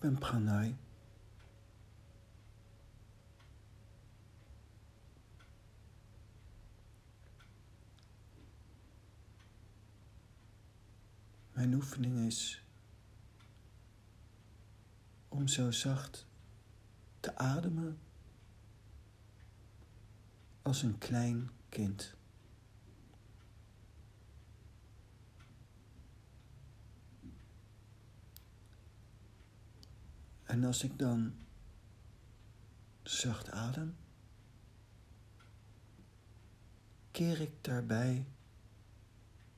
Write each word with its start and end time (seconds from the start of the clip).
ben. 0.00 0.78
Mijn 11.52 11.74
oefening 11.74 12.26
is 12.26 12.64
om 15.28 15.48
zo 15.48 15.70
zacht 15.70 16.26
te 17.20 17.36
ademen 17.36 17.98
als 20.62 20.82
een 20.82 20.98
klein 20.98 21.50
kind. 21.68 22.14
En 30.50 30.64
als 30.64 30.82
ik 30.84 30.98
dan 30.98 31.32
zacht 33.02 33.50
adem, 33.50 33.96
keer 37.10 37.40
ik 37.40 37.50
daarbij 37.60 38.26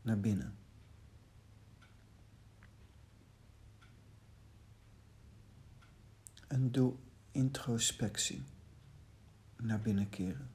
naar 0.02 0.20
binnen. 0.20 0.54
En 6.48 6.70
doe 6.70 6.94
introspectie 7.30 8.42
naar 9.56 9.80
binnen 9.80 10.08
keren. 10.08 10.50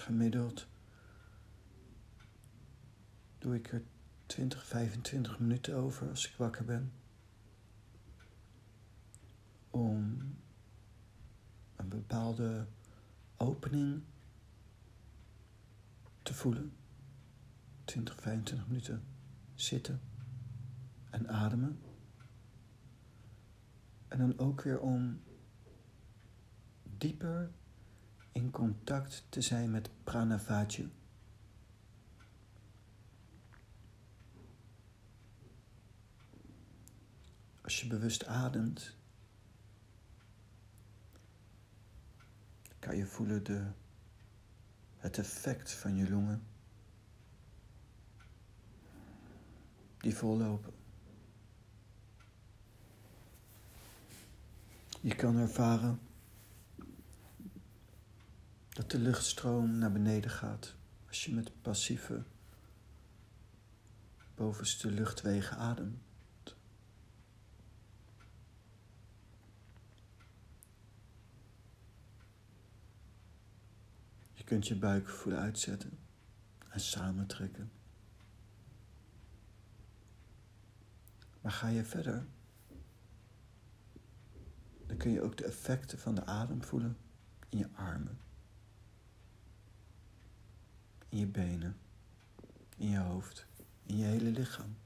Gemiddeld 0.00 0.68
doe 3.38 3.54
ik 3.54 3.72
er 3.72 3.82
20, 4.26 4.66
25 4.66 5.38
minuten 5.38 5.74
over 5.74 6.08
als 6.08 6.28
ik 6.28 6.34
wakker 6.36 6.64
ben. 6.64 6.92
Om 9.70 10.18
een 11.76 11.88
bepaalde 11.88 12.66
opening 13.36 14.02
te 16.22 16.34
voelen. 16.34 16.72
20, 17.84 18.20
25 18.20 18.68
minuten 18.68 19.04
zitten 19.54 20.00
en 21.10 21.28
ademen. 21.28 21.80
En 24.08 24.18
dan 24.18 24.38
ook 24.38 24.62
weer 24.62 24.80
om 24.80 25.20
dieper 26.82 27.50
in 28.32 28.50
contact 28.50 29.26
te 29.28 29.40
zijn 29.40 29.70
met 29.70 29.90
pranavaju. 30.04 30.90
Als 37.60 37.80
je 37.80 37.86
bewust 37.86 38.26
ademt, 38.26 38.96
kan 42.78 42.96
je 42.96 43.06
voelen 43.06 43.44
de, 43.44 43.66
het 44.96 45.18
effect 45.18 45.72
van 45.72 45.96
je 45.96 46.10
longen 46.10 46.42
die 49.98 50.16
vollopen. 50.16 50.72
Je 55.00 55.14
kan 55.14 55.36
ervaren 55.36 56.00
de 58.90 58.98
luchtstroom 58.98 59.78
naar 59.78 59.92
beneden 59.92 60.30
gaat 60.30 60.74
als 61.08 61.24
je 61.24 61.34
met 61.34 61.62
passieve 61.62 62.22
bovenste 64.34 64.90
luchtwegen 64.90 65.56
ademt. 65.56 66.56
Je 74.32 74.44
kunt 74.44 74.68
je 74.68 74.76
buik 74.76 75.08
voelen 75.08 75.40
uitzetten 75.40 75.98
en 76.68 76.80
samentrekken. 76.80 77.70
Maar 81.40 81.52
ga 81.52 81.68
je 81.68 81.84
verder, 81.84 82.26
dan 84.86 84.96
kun 84.96 85.10
je 85.10 85.22
ook 85.22 85.36
de 85.36 85.44
effecten 85.44 85.98
van 85.98 86.14
de 86.14 86.24
adem 86.24 86.62
voelen 86.62 86.96
in 87.48 87.58
je 87.58 87.68
armen 87.72 88.28
in 91.10 91.18
je 91.18 91.26
benen, 91.26 91.76
in 92.76 92.88
je 92.88 92.98
hoofd, 92.98 93.46
in 93.82 93.96
je 93.96 94.04
hele 94.04 94.30
lichaam. 94.30 94.76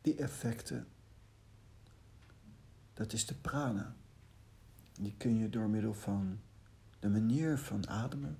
Die 0.00 0.16
effecten, 0.16 0.88
dat 2.92 3.12
is 3.12 3.26
de 3.26 3.34
prana. 3.34 3.94
Die 4.92 5.14
kun 5.16 5.38
je 5.38 5.50
door 5.50 5.68
middel 5.68 5.94
van 5.94 6.40
de 6.98 7.08
manier 7.08 7.58
van 7.58 7.88
ademen 7.88 8.38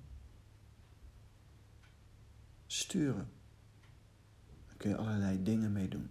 sturen. 2.67 3.29
Daar 4.67 4.77
kun 4.77 4.89
je 4.89 4.97
allerlei 4.97 5.43
dingen 5.43 5.71
mee 5.71 5.87
doen. 5.87 6.09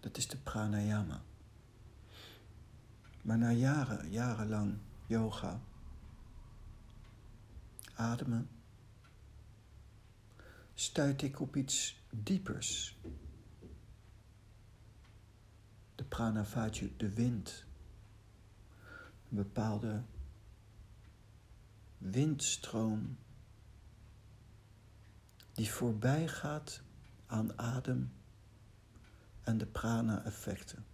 Dat 0.00 0.16
is 0.16 0.28
de 0.28 0.36
pranayama. 0.36 1.22
Maar 3.24 3.38
na 3.38 3.50
jaren, 3.50 4.10
jarenlang 4.10 4.78
yoga, 5.06 5.60
ademen, 7.94 8.48
stuit 10.74 11.22
ik 11.22 11.40
op 11.40 11.56
iets 11.56 12.02
diepers. 12.10 12.98
De 15.94 16.04
pranavaju, 16.04 16.96
de 16.96 17.14
wind. 17.14 17.64
Een 19.30 19.36
bepaalde 19.36 20.02
windstroom 21.98 23.16
die 25.52 25.70
voorbij 25.70 26.28
gaat 26.28 26.82
aan 27.26 27.58
adem 27.58 28.12
en 29.42 29.58
de 29.58 29.66
prana-effecten. 29.66 30.84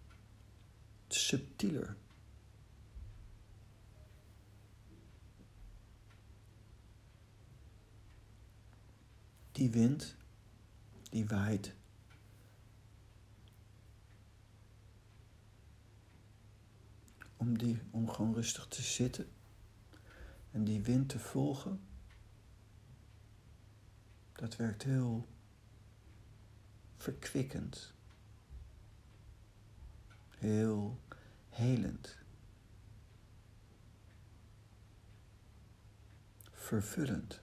Subtieler. 1.09 1.97
Die 9.61 9.71
wind, 9.71 10.17
die 11.11 11.29
waait. 11.29 11.75
Om, 17.37 17.59
die, 17.59 17.79
om 17.91 18.09
gewoon 18.09 18.35
rustig 18.35 18.67
te 18.67 18.83
zitten 18.83 19.29
en 20.51 20.65
die 20.65 20.83
wind 20.83 21.09
te 21.09 21.19
volgen, 21.19 21.81
dat 24.33 24.57
werkt 24.57 24.83
heel 24.83 25.29
verkwikkend. 26.97 27.93
Heel 30.29 31.01
helend. 31.49 32.17
Vervullend. 36.51 37.43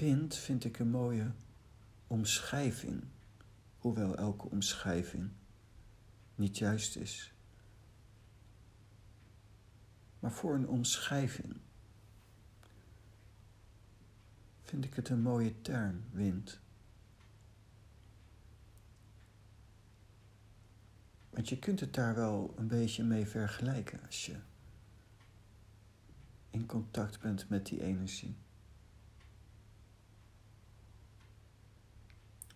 Wind 0.00 0.36
vind 0.36 0.64
ik 0.64 0.78
een 0.78 0.90
mooie 0.90 1.32
omschrijving, 2.06 3.04
hoewel 3.78 4.16
elke 4.16 4.48
omschrijving 4.48 5.30
niet 6.34 6.58
juist 6.58 6.96
is. 6.96 7.32
Maar 10.18 10.32
voor 10.32 10.54
een 10.54 10.68
omschrijving 10.68 11.56
vind 14.62 14.84
ik 14.84 14.94
het 14.94 15.08
een 15.08 15.22
mooie 15.22 15.60
term, 15.60 16.04
wind. 16.10 16.60
Want 21.30 21.48
je 21.48 21.58
kunt 21.58 21.80
het 21.80 21.94
daar 21.94 22.14
wel 22.14 22.54
een 22.56 22.68
beetje 22.68 23.04
mee 23.04 23.26
vergelijken 23.26 24.00
als 24.06 24.26
je 24.26 24.36
in 26.50 26.66
contact 26.66 27.20
bent 27.20 27.48
met 27.48 27.66
die 27.66 27.82
energie. 27.82 28.36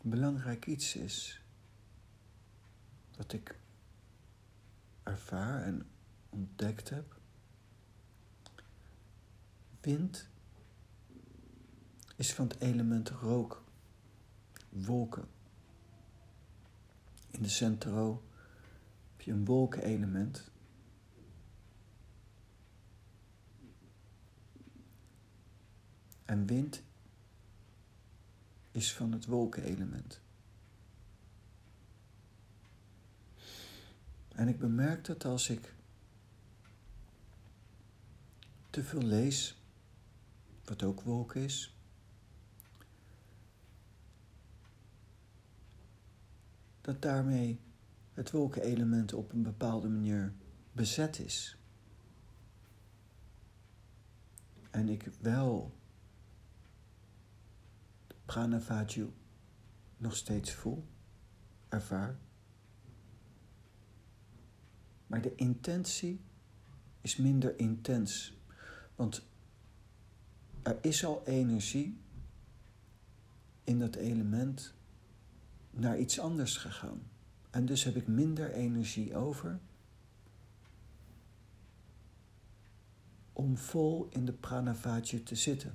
Belangrijk 0.05 0.67
iets 0.67 0.97
is. 0.97 1.41
wat 3.17 3.33
ik 3.33 3.59
ervaar 5.03 5.63
en 5.63 5.87
ontdekt 6.29 6.89
heb. 6.89 7.21
Wind 9.81 10.29
is 12.17 12.33
van 12.33 12.49
het 12.49 12.61
element 12.61 13.09
rook, 13.09 13.65
wolken. 14.69 15.29
In 17.31 17.43
de 17.43 17.49
centro 17.49 18.23
heb 19.11 19.21
je 19.21 19.33
een 19.33 19.45
wolkenelement. 19.45 20.51
En 26.25 26.47
wind 26.47 26.83
is 28.75 28.93
van 28.93 29.13
het 29.13 29.27
wolkenelement. 29.27 30.21
En 34.29 34.49
ik 34.49 34.59
bemerk 34.59 35.05
dat 35.05 35.25
als 35.25 35.49
ik 35.49 35.75
te 38.71 38.83
veel 38.83 39.03
lees, 39.03 39.63
wat 40.65 40.83
ook 40.83 41.01
wolk 41.01 41.35
is, 41.35 41.77
dat 46.81 47.03
daarmee 47.03 47.61
het 48.13 48.31
wolkenelement 48.31 49.13
op 49.13 49.33
een 49.33 49.43
bepaalde 49.43 49.89
manier 49.89 50.33
bezet 50.73 51.19
is. 51.19 51.59
En 54.71 54.89
ik 54.89 55.05
wel 55.21 55.75
Pranavaju 58.25 59.13
nog 59.97 60.17
steeds 60.17 60.53
voel, 60.53 60.85
ervaar. 61.69 62.19
Maar 65.07 65.23
de 65.23 65.35
intentie 65.35 66.21
is 67.01 67.17
minder 67.17 67.59
intens. 67.59 68.39
Want 68.95 69.27
er 70.63 70.79
is 70.81 71.05
al 71.05 71.27
energie 71.27 72.01
in 73.65 73.79
dat 73.79 73.95
element 73.95 74.75
naar 75.71 75.99
iets 75.99 76.21
anders 76.21 76.57
gegaan. 76.57 77.03
En 77.51 77.67
dus 77.67 77.85
heb 77.85 77.97
ik 77.97 78.07
minder 78.07 78.51
energie 78.51 79.17
over 79.17 79.61
om 83.33 83.57
vol 83.57 84.09
in 84.11 84.25
de 84.25 84.33
pranavajju 84.33 85.23
te 85.23 85.35
zitten. 85.35 85.75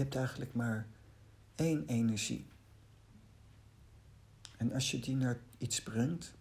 Je 0.00 0.06
hebt 0.06 0.18
eigenlijk 0.18 0.54
maar 0.54 0.86
één 1.54 1.86
energie. 1.86 2.46
En 4.56 4.72
als 4.72 4.90
je 4.90 5.00
die 5.00 5.16
naar 5.16 5.40
iets 5.58 5.82
brengt, 5.82 6.34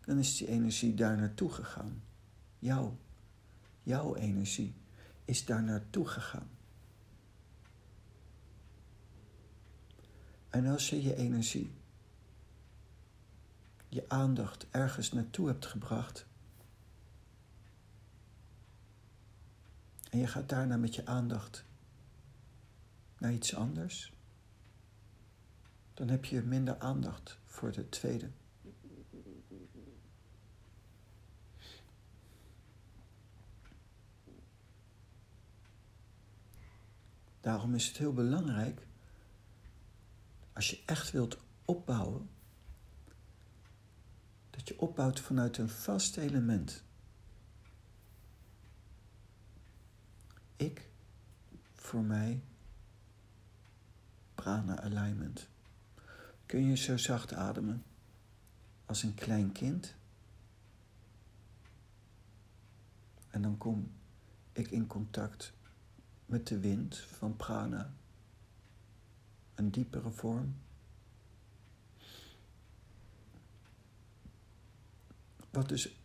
dan 0.00 0.18
is 0.18 0.36
die 0.36 0.48
energie 0.48 0.94
daar 0.94 1.16
naartoe 1.16 1.50
gegaan. 1.50 2.02
Jouw, 2.58 2.98
jouw 3.82 4.14
energie 4.14 4.74
is 5.24 5.44
daar 5.44 5.62
naartoe 5.62 6.06
gegaan. 6.06 6.48
En 10.48 10.66
als 10.66 10.90
je 10.90 11.02
je 11.02 11.16
energie, 11.16 11.72
je 13.88 14.08
aandacht 14.08 14.66
ergens 14.70 15.12
naartoe 15.12 15.46
hebt 15.46 15.66
gebracht, 15.66 16.26
en 20.10 20.18
je 20.18 20.26
gaat 20.26 20.48
daarna 20.48 20.76
met 20.76 20.94
je 20.94 21.06
aandacht 21.06 21.64
naar 23.24 23.32
iets 23.32 23.54
anders, 23.54 24.12
dan 25.94 26.08
heb 26.08 26.24
je 26.24 26.42
minder 26.42 26.78
aandacht 26.78 27.38
voor 27.44 27.72
de 27.72 27.88
tweede. 27.88 28.30
Daarom 37.40 37.74
is 37.74 37.86
het 37.86 37.96
heel 37.96 38.12
belangrijk, 38.12 38.86
als 40.52 40.70
je 40.70 40.82
echt 40.86 41.10
wilt 41.10 41.38
opbouwen, 41.64 42.30
dat 44.50 44.68
je 44.68 44.80
opbouwt 44.80 45.20
vanuit 45.20 45.58
een 45.58 45.68
vast 45.68 46.16
element. 46.16 46.82
Ik, 50.56 50.88
voor 51.74 52.02
mij, 52.02 52.42
prana 54.44 54.80
alignment. 54.80 55.48
Kun 56.46 56.64
je 56.64 56.76
zo 56.76 56.96
zacht 56.96 57.32
ademen 57.32 57.84
als 58.86 59.02
een 59.02 59.14
klein 59.14 59.52
kind? 59.52 59.94
En 63.30 63.42
dan 63.42 63.58
kom 63.58 63.92
ik 64.52 64.70
in 64.70 64.86
contact 64.86 65.52
met 66.26 66.46
de 66.46 66.58
wind 66.58 66.96
van 66.96 67.36
prana, 67.36 67.94
een 69.54 69.70
diepere 69.70 70.10
vorm. 70.10 70.56
Wat 75.50 75.68
dus 75.68 75.98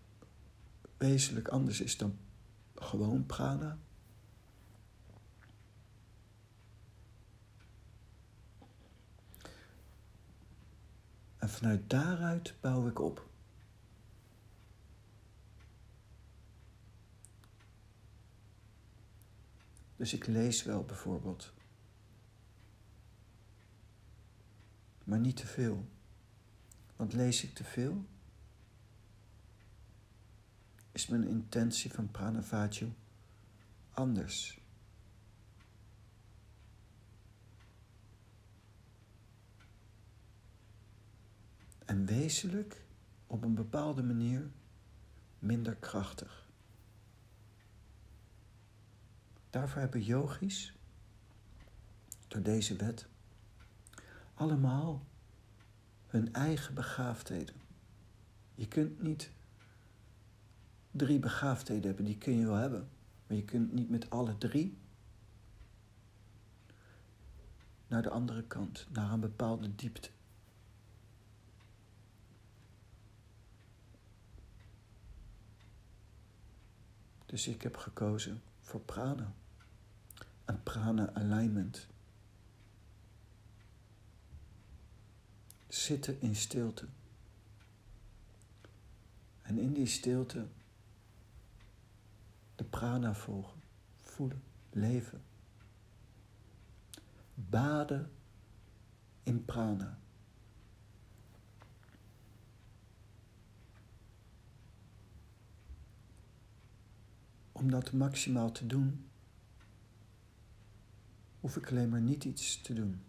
wezenlijk 0.97 1.47
anders 1.47 1.81
is 1.81 1.97
dan 1.97 2.17
gewoon 2.75 3.25
prana. 3.25 3.77
En 11.39 11.49
vanuit 11.49 11.89
daaruit 11.89 12.55
bouw 12.61 12.87
ik 12.87 12.99
op. 12.99 13.27
Dus 19.95 20.13
ik 20.13 20.27
lees 20.27 20.63
wel 20.63 20.83
bijvoorbeeld. 20.83 21.53
Maar 25.03 25.19
niet 25.19 25.35
te 25.35 25.47
veel. 25.47 25.87
Want 26.95 27.13
lees 27.13 27.43
ik 27.43 27.53
te 27.53 27.63
veel, 27.63 28.05
is 30.91 31.07
mijn 31.07 31.27
intentie 31.27 31.91
van 31.91 32.11
pranavaju 32.11 32.93
anders. 33.89 34.61
En 41.85 41.97
wezenlijk 42.09 42.85
op 43.27 43.43
een 43.43 43.55
bepaalde 43.55 44.03
manier 44.03 44.49
minder 45.39 45.75
krachtig. 45.75 46.49
Daarvoor 49.49 49.81
hebben 49.81 50.03
yogis, 50.03 50.73
door 52.27 52.41
deze 52.41 52.75
wet, 52.75 53.07
allemaal 54.33 55.05
hun 56.07 56.33
eigen 56.33 56.73
begaafdheden. 56.73 57.55
Je 58.55 58.67
kunt 58.67 59.01
niet 59.01 59.31
drie 60.91 61.19
begaafdheden 61.19 61.85
hebben, 61.85 62.05
die 62.05 62.17
kun 62.17 62.33
je 62.33 62.45
wel 62.45 62.55
hebben, 62.55 62.89
maar 63.27 63.37
je 63.37 63.45
kunt 63.45 63.73
niet 63.73 63.89
met 63.89 64.09
alle 64.09 64.37
drie 64.37 64.77
naar 67.87 68.01
de 68.01 68.09
andere 68.09 68.43
kant, 68.43 68.87
naar 68.91 69.11
een 69.11 69.19
bepaalde 69.19 69.75
diepte. 69.75 70.09
Dus 77.29 77.47
ik 77.47 77.61
heb 77.61 77.77
gekozen 77.77 78.41
voor 78.61 78.81
prana. 78.81 79.33
Een 80.45 80.63
prana 80.63 81.13
alignment. 81.13 81.87
Zitten 85.67 86.21
in 86.21 86.35
stilte. 86.35 86.87
En 89.41 89.57
in 89.57 89.73
die 89.73 89.85
stilte 89.85 90.47
de 92.55 92.63
prana 92.63 93.13
volgen, 93.13 93.61
voelen, 94.01 94.43
leven. 94.69 95.21
Baden 97.33 98.11
in 99.23 99.45
prana. 99.45 99.99
Om 107.59 107.71
dat 107.71 107.91
maximaal 107.91 108.51
te 108.51 108.67
doen, 108.67 109.09
hoef 111.39 111.55
ik 111.55 111.69
alleen 111.69 111.89
maar 111.89 112.01
niet 112.01 112.23
iets 112.23 112.61
te 112.61 112.73
doen. 112.73 113.01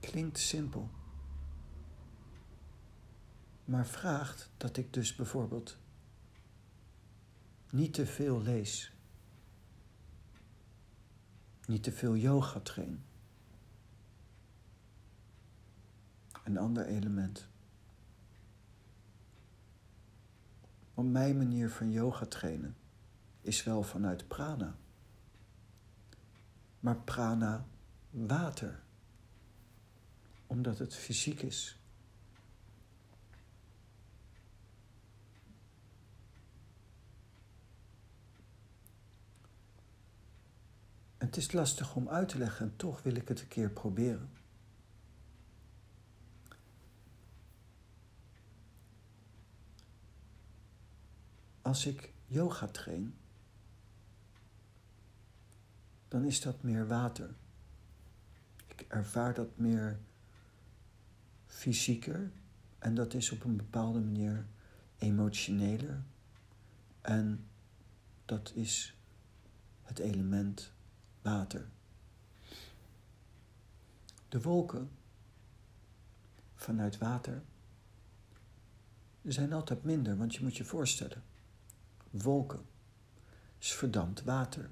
Klinkt 0.00 0.38
simpel, 0.38 0.90
maar 3.64 3.86
vraagt 3.86 4.50
dat 4.56 4.76
ik 4.76 4.92
dus 4.92 5.14
bijvoorbeeld 5.14 5.76
niet 7.70 7.94
te 7.94 8.06
veel 8.06 8.42
lees. 8.42 8.92
niet 11.66 11.82
te 11.82 11.92
veel 11.92 12.16
yoga 12.16 12.60
train. 12.60 13.04
Een 16.44 16.58
ander 16.58 16.86
element. 16.86 17.48
Want 20.94 21.12
mijn 21.12 21.36
manier 21.36 21.70
van 21.70 21.90
yoga 21.90 22.26
trainen 22.26 22.76
is 23.40 23.64
wel 23.64 23.82
vanuit 23.82 24.28
prana. 24.28 24.76
Maar 26.80 26.96
prana 26.96 27.66
water. 28.10 28.82
Omdat 30.46 30.78
het 30.78 30.94
fysiek 30.94 31.42
is. 31.42 31.78
Het 41.16 41.36
is 41.36 41.52
lastig 41.52 41.96
om 41.96 42.08
uit 42.08 42.28
te 42.28 42.38
leggen 42.38 42.66
en 42.66 42.76
toch 42.76 43.02
wil 43.02 43.14
ik 43.14 43.28
het 43.28 43.40
een 43.40 43.48
keer 43.48 43.70
proberen. 43.70 44.43
Als 51.64 51.86
ik 51.86 52.12
yoga 52.26 52.66
train, 52.66 53.14
dan 56.08 56.24
is 56.24 56.40
dat 56.40 56.62
meer 56.62 56.86
water. 56.86 57.34
Ik 58.66 58.80
ervaar 58.88 59.34
dat 59.34 59.58
meer 59.58 59.98
fysieker 61.46 62.30
en 62.78 62.94
dat 62.94 63.14
is 63.14 63.30
op 63.30 63.44
een 63.44 63.56
bepaalde 63.56 64.00
manier 64.00 64.46
emotioneler. 64.98 66.02
En 67.00 67.46
dat 68.24 68.52
is 68.54 68.96
het 69.82 69.98
element 69.98 70.72
water. 71.22 71.68
De 74.28 74.42
wolken 74.42 74.90
vanuit 76.54 76.98
water 76.98 77.42
zijn 79.22 79.52
altijd 79.52 79.84
minder, 79.84 80.16
want 80.16 80.34
je 80.34 80.42
moet 80.42 80.56
je 80.56 80.64
voorstellen, 80.64 81.22
wolken 82.22 82.66
is 83.58 83.72
verdampt 83.72 84.22
water. 84.22 84.70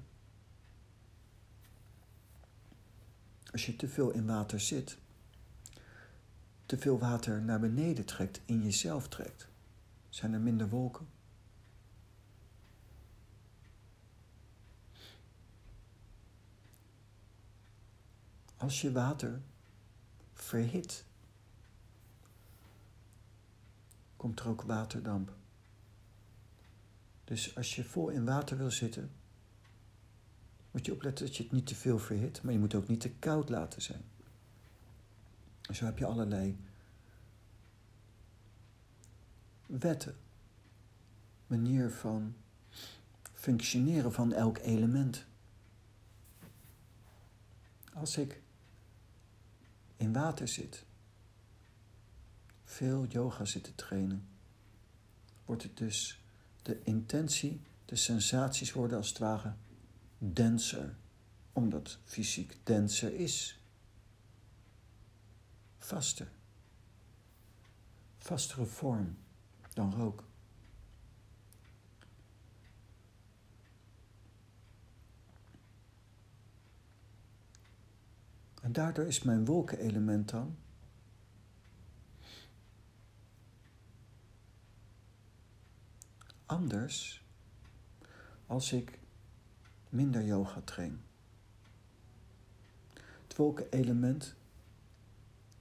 Als 3.51 3.65
je 3.65 3.75
te 3.75 3.87
veel 3.87 4.11
in 4.11 4.25
water 4.25 4.59
zit, 4.59 4.97
te 6.65 6.77
veel 6.77 6.99
water 6.99 7.41
naar 7.41 7.59
beneden 7.59 8.05
trekt, 8.05 8.41
in 8.45 8.63
jezelf 8.63 9.07
trekt, 9.07 9.47
zijn 10.09 10.33
er 10.33 10.39
minder 10.39 10.69
wolken. 10.69 11.07
Als 18.57 18.81
je 18.81 18.91
water 18.91 19.41
verhit, 20.33 21.05
komt 24.15 24.39
er 24.39 24.47
ook 24.47 24.61
waterdamp. 24.61 25.42
Dus 27.23 27.55
als 27.55 27.75
je 27.75 27.83
vol 27.83 28.09
in 28.09 28.25
water 28.25 28.57
wil 28.57 28.71
zitten, 28.71 29.11
moet 30.71 30.85
je 30.85 30.91
opletten 30.93 31.25
dat 31.25 31.37
je 31.37 31.43
het 31.43 31.51
niet 31.51 31.67
te 31.67 31.75
veel 31.75 31.99
verhit, 31.99 32.43
maar 32.43 32.53
je 32.53 32.59
moet 32.59 32.75
ook 32.75 32.87
niet 32.87 33.01
te 33.01 33.11
koud 33.11 33.49
laten 33.49 33.81
zijn. 33.81 34.03
En 35.61 35.75
zo 35.75 35.85
heb 35.85 35.97
je 35.97 36.05
allerlei 36.05 36.57
wetten, 39.65 40.15
manier 41.47 41.91
van 41.91 42.35
functioneren 43.33 44.13
van 44.13 44.33
elk 44.33 44.57
element. 44.57 45.25
Als 47.93 48.17
ik 48.17 48.41
in 49.95 50.13
water 50.13 50.47
zit, 50.47 50.85
veel 52.63 53.05
yoga 53.05 53.45
zit 53.45 53.63
te 53.63 53.75
trainen, 53.75 54.27
wordt 55.45 55.63
het 55.63 55.77
dus 55.77 56.22
de 56.63 56.81
intentie, 56.83 57.61
de 57.85 57.95
sensaties 57.95 58.73
worden 58.73 58.97
als 58.97 59.09
het 59.09 59.17
ware 59.17 59.53
denser, 60.17 60.95
omdat 61.53 61.97
fysiek 62.03 62.57
denser 62.63 63.15
is. 63.15 63.59
Vaster. 65.77 66.27
Vastere 68.17 68.65
vorm 68.65 69.17
dan 69.73 69.93
rook. 69.93 70.23
En 78.61 78.71
daardoor 78.71 79.05
is 79.05 79.23
mijn 79.23 79.45
wolkenelement 79.45 80.29
dan 80.29 80.57
anders 86.53 87.23
als 88.45 88.73
ik 88.73 88.99
minder 89.89 90.23
yoga 90.23 90.61
train. 90.61 91.01
Het 92.93 93.35
wolkenelement 93.35 94.35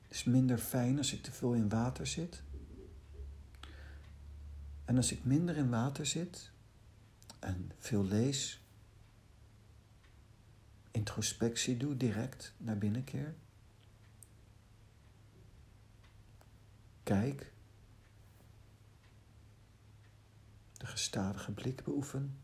is 0.08 0.24
minder 0.24 0.58
fijn 0.58 0.98
als 0.98 1.12
ik 1.12 1.22
te 1.22 1.32
veel 1.32 1.54
in 1.54 1.68
water 1.68 2.06
zit. 2.06 2.42
En 4.84 4.96
als 4.96 5.12
ik 5.12 5.24
minder 5.24 5.56
in 5.56 5.70
water 5.70 6.06
zit 6.06 6.50
en 7.38 7.72
veel 7.78 8.04
lees, 8.04 8.60
introspectie 10.90 11.76
doe 11.76 11.96
direct 11.96 12.52
naar 12.56 12.78
binnen 12.78 13.04
keer. 13.04 13.34
Kijk. 17.02 17.52
De 20.82 20.88
gestadige 20.88 21.52
blik 21.52 21.84
beoefen. 21.84 22.38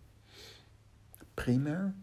Primair. 1.34 1.94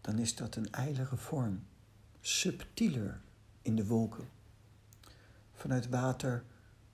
Dan 0.00 0.18
is 0.18 0.34
dat 0.34 0.56
een 0.56 0.70
eilige 0.70 1.16
vorm, 1.16 1.66
subtieler 2.20 3.20
in 3.62 3.76
de 3.76 3.86
wolken. 3.86 4.28
Vanuit 5.52 5.88
water 5.88 6.44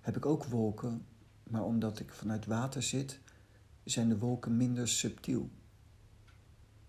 heb 0.01 0.17
ik 0.17 0.27
ook 0.27 0.45
wolken 0.45 1.07
maar 1.51 1.65
omdat 1.65 1.99
ik 1.99 2.13
vanuit 2.13 2.47
water 2.47 2.83
zit, 2.83 3.21
zijn 3.85 4.09
de 4.09 4.19
wolken 4.19 4.57
minder 4.57 4.89
subtiel. 4.89 5.51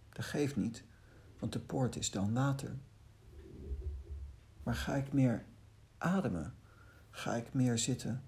Dat 0.10 0.26
geeft 0.26 0.56
niet, 0.56 0.84
want 1.40 1.54
de 1.54 1.60
poort 1.60 1.96
is 1.96 2.12
dan 2.12 2.34
water. 2.34 2.76
Maar 4.64 4.76
ga 4.76 4.96
ik 4.96 5.14
meer 5.14 5.46
ademen, 5.98 6.56
ga 7.10 7.36
ik 7.36 7.54
meer 7.54 7.78
zitten 7.78 8.24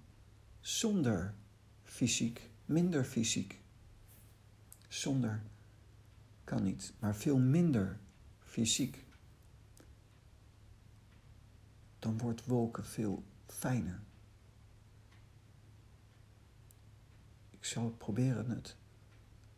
zonder 0.60 1.34
fysiek, 1.82 2.50
minder 2.64 3.04
fysiek. 3.04 3.60
Zonder 4.88 5.42
kan 6.44 6.62
niet, 6.62 6.92
maar 6.98 7.16
veel 7.16 7.38
minder 7.38 7.98
fysiek. 8.38 9.04
Dan 11.98 12.18
wordt 12.18 12.44
wolken 12.44 12.84
veel 12.84 13.24
fijner. 13.46 14.00
Ik 17.50 17.64
zal 17.64 17.90
proberen 17.90 18.50
het 18.50 18.76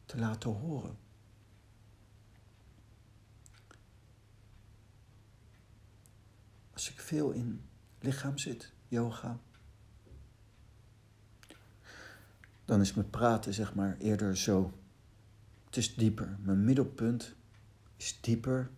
te 0.05 0.19
laten 0.19 0.51
horen. 0.51 0.97
Als 6.73 6.91
ik 6.91 7.01
veel 7.01 7.31
in 7.31 7.63
lichaam 8.03 8.39
zit, 8.39 8.73
yoga, 8.89 9.39
dan 12.65 12.81
is 12.81 12.95
mijn 12.95 13.11
praten 13.11 13.55
zeg 13.55 13.75
maar 13.75 13.97
eerder 13.99 14.37
zo. 14.37 14.73
Het 15.65 15.77
is 15.77 15.95
dieper. 15.95 16.37
Mijn 16.41 16.65
middelpunt 16.65 17.35
is 17.97 18.21
dieper. 18.21 18.71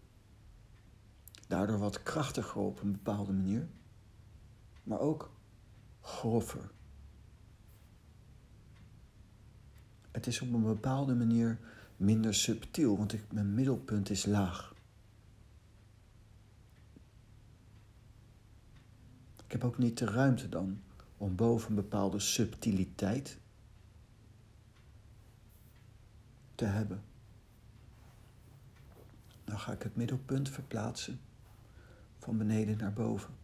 Daardoor 1.48 1.78
wat 1.78 2.02
krachtiger 2.02 2.60
op 2.60 2.80
een 2.80 2.92
bepaalde 2.92 3.32
manier. 3.32 3.68
Maar 4.82 5.00
ook 5.00 5.32
grover. 6.00 6.70
Het 10.10 10.26
is 10.26 10.40
op 10.40 10.52
een 10.52 10.62
bepaalde 10.62 11.14
manier 11.14 11.58
minder 11.96 12.34
subtiel, 12.34 12.96
want 12.96 13.32
mijn 13.32 13.54
middelpunt 13.54 14.10
is 14.10 14.26
laag. 14.26 14.73
Ik 19.44 19.52
heb 19.52 19.64
ook 19.64 19.78
niet 19.78 19.98
de 19.98 20.04
ruimte 20.04 20.48
dan 20.48 20.80
om 21.16 21.34
boven 21.34 21.68
een 21.68 21.74
bepaalde 21.74 22.18
subtiliteit 22.18 23.38
te 26.54 26.64
hebben. 26.64 27.02
Dan 29.44 29.58
ga 29.58 29.72
ik 29.72 29.82
het 29.82 29.96
middelpunt 29.96 30.48
verplaatsen 30.48 31.20
van 32.18 32.38
beneden 32.38 32.76
naar 32.76 32.92
boven. 32.92 33.34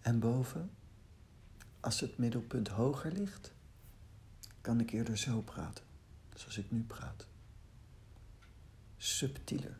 En 0.00 0.18
boven, 0.18 0.70
als 1.80 2.00
het 2.00 2.18
middelpunt 2.18 2.68
hoger 2.68 3.12
ligt, 3.12 3.52
kan 4.60 4.80
ik 4.80 4.90
eerder 4.90 5.18
zo 5.18 5.42
praten, 5.42 5.84
zoals 6.34 6.58
ik 6.58 6.70
nu 6.70 6.82
praat. 6.82 7.26
Subtieler. 8.96 9.78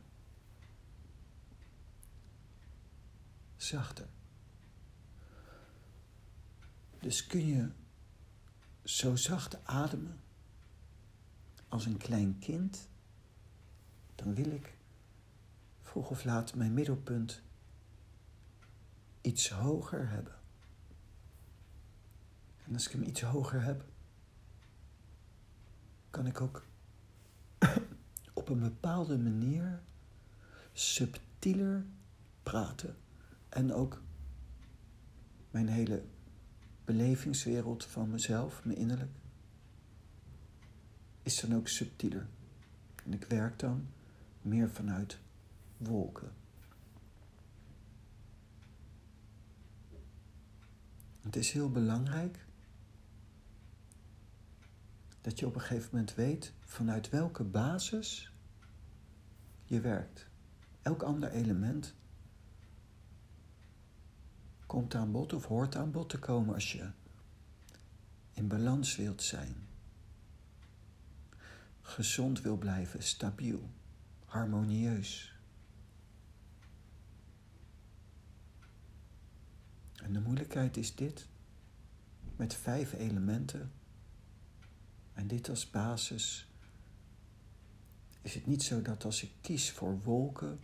Zachter. 3.56 4.06
Dus 7.00 7.26
kun 7.26 7.46
je 7.46 7.70
zo 8.84 9.16
zacht 9.16 9.64
ademen 9.64 10.20
als 11.68 11.86
een 11.86 11.96
klein 11.96 12.38
kind, 12.38 12.88
dan 14.14 14.34
wil 14.34 14.50
ik 14.50 14.76
vroeg 15.82 16.10
of 16.10 16.24
laat 16.24 16.54
mijn 16.54 16.74
middelpunt 16.74 17.42
iets 19.20 19.48
hoger 19.48 20.08
hebben. 20.08 20.38
En 22.64 22.74
als 22.74 22.86
ik 22.86 22.92
hem 22.92 23.02
iets 23.02 23.20
hoger 23.20 23.62
heb, 23.62 23.89
kan 26.10 26.26
ik 26.26 26.40
ook 26.40 26.64
op 28.34 28.48
een 28.48 28.60
bepaalde 28.60 29.18
manier 29.18 29.80
subtieler 30.72 31.84
praten. 32.42 32.96
En 33.48 33.72
ook 33.74 34.02
mijn 35.50 35.68
hele 35.68 36.04
belevingswereld 36.84 37.84
van 37.84 38.10
mezelf, 38.10 38.64
mijn 38.64 38.78
innerlijk, 38.78 39.10
is 41.22 41.40
dan 41.40 41.54
ook 41.54 41.68
subtieler. 41.68 42.26
En 43.04 43.12
ik 43.12 43.24
werk 43.24 43.58
dan 43.58 43.86
meer 44.42 44.70
vanuit 44.70 45.18
wolken. 45.76 46.32
Het 51.20 51.36
is 51.36 51.52
heel 51.52 51.70
belangrijk 51.70 52.46
dat 55.20 55.38
je 55.38 55.46
op 55.46 55.54
een 55.54 55.60
gegeven 55.60 55.88
moment 55.92 56.14
weet 56.14 56.52
vanuit 56.60 57.08
welke 57.08 57.44
basis 57.44 58.32
je 59.64 59.80
werkt. 59.80 60.28
Elk 60.82 61.02
ander 61.02 61.30
element 61.30 61.94
komt 64.66 64.94
aan 64.94 65.12
bod 65.12 65.32
of 65.32 65.44
hoort 65.44 65.76
aan 65.76 65.90
bod 65.90 66.08
te 66.08 66.18
komen 66.18 66.54
als 66.54 66.72
je 66.72 66.90
in 68.32 68.48
balans 68.48 68.96
wilt 68.96 69.22
zijn. 69.22 69.68
Gezond 71.80 72.40
wil 72.40 72.56
blijven, 72.56 73.02
stabiel, 73.02 73.70
harmonieus. 74.24 75.34
En 80.02 80.12
de 80.12 80.20
moeilijkheid 80.20 80.76
is 80.76 80.94
dit, 80.94 81.26
met 82.36 82.54
vijf 82.54 82.92
elementen 82.92 83.72
en 85.20 85.26
dit 85.26 85.48
als 85.48 85.70
basis, 85.70 86.48
is 88.22 88.34
het 88.34 88.46
niet 88.46 88.62
zo 88.62 88.82
dat 88.82 89.04
als 89.04 89.22
ik 89.22 89.30
kies 89.40 89.72
voor 89.72 90.00
wolken, 90.02 90.60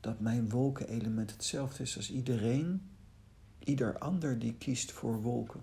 dat 0.00 0.20
mijn 0.20 0.48
wolkenelement 0.48 1.30
hetzelfde 1.30 1.82
is 1.82 1.96
als 1.96 2.10
iedereen, 2.10 2.90
ieder 3.58 3.98
ander 3.98 4.38
die 4.38 4.54
kiest 4.54 4.92
voor 4.92 5.22
wolken. 5.22 5.60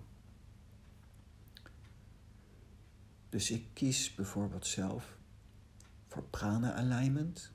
Dus 3.28 3.50
ik 3.50 3.66
kies 3.72 4.14
bijvoorbeeld 4.14 4.66
zelf 4.66 5.16
voor 6.06 6.24
prana-alignment, 6.24 7.50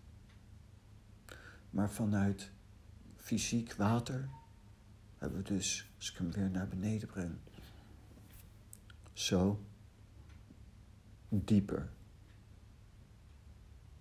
maar 1.69 1.91
vanuit 1.91 2.51
fysiek 3.15 3.73
water 3.73 4.29
hebben 5.17 5.37
we 5.43 5.53
dus, 5.53 5.89
als 5.97 6.11
ik 6.11 6.17
hem 6.17 6.31
weer 6.31 6.49
naar 6.49 6.67
beneden 6.67 7.07
breng, 7.07 7.35
zo 9.13 9.66
dieper. 11.29 11.89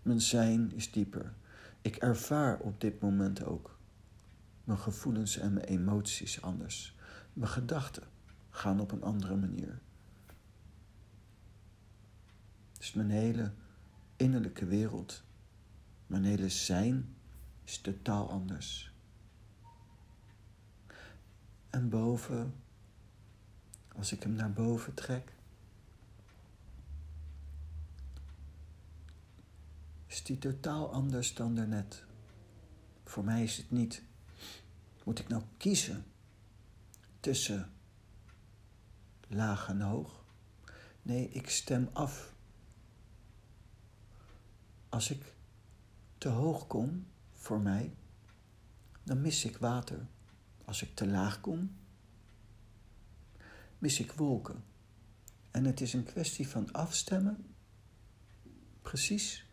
Mijn 0.03 0.21
zijn 0.21 0.73
is 0.73 0.91
dieper. 0.91 1.35
Ik 1.83 1.97
ervaar 1.97 2.59
op 2.59 2.81
dit 2.81 3.01
moment 3.01 3.45
ook 3.45 3.77
mijn 4.67 4.79
gevoelens 4.79 5.37
en 5.37 5.53
mijn 5.53 5.67
emoties 5.67 6.43
anders. 6.43 6.97
Mijn 7.33 7.51
gedachten 7.51 8.03
gaan 8.51 8.81
op 8.81 8.93
een 8.93 9.03
andere 9.03 9.37
manier. 9.37 9.79
Dus 12.79 12.93
mijn 12.93 13.11
hele 13.11 13.53
innerlijke 14.17 14.67
wereld, 14.67 15.23
mijn 16.07 16.25
hele 16.25 16.49
zijn 16.49 17.17
is 17.65 17.81
totaal 17.81 18.31
anders. 18.31 18.95
En 21.71 21.89
boven, 21.89 22.55
als 23.97 24.13
ik 24.13 24.23
hem 24.23 24.33
naar 24.33 24.53
boven 24.53 24.95
trek, 24.95 25.36
is 30.17 30.23
die 30.23 30.39
totaal 30.39 30.93
anders 30.93 31.35
dan 31.35 31.55
daarnet. 31.55 32.05
Voor 33.05 33.25
mij 33.25 33.43
is 33.43 33.57
het 33.57 33.71
niet, 33.71 34.03
moet 35.05 35.19
ik 35.19 35.29
nou 35.29 35.43
kiezen 35.57 36.05
tussen 37.21 37.73
laag 39.29 39.69
en 39.69 39.81
hoog? 39.81 40.25
Nee, 41.03 41.29
ik 41.29 41.51
stem 41.51 41.89
af. 41.93 42.35
Als 44.89 45.11
ik 45.11 45.35
te 46.19 46.29
hoog 46.29 46.67
kom 46.67 47.07
voor 47.33 47.61
mij, 47.61 47.95
dan 49.03 49.21
mis 49.21 49.45
ik 49.45 49.57
water. 49.57 50.07
Als 50.65 50.83
ik 50.83 50.95
te 50.95 51.07
laag 51.07 51.41
kom, 51.41 51.77
mis 53.79 54.01
ik 54.01 54.13
wolken. 54.13 54.65
En 55.51 55.65
het 55.65 55.81
is 55.81 55.93
een 55.93 56.05
kwestie 56.05 56.49
van 56.49 56.73
afstemmen, 56.73 57.55
precies 58.83 59.46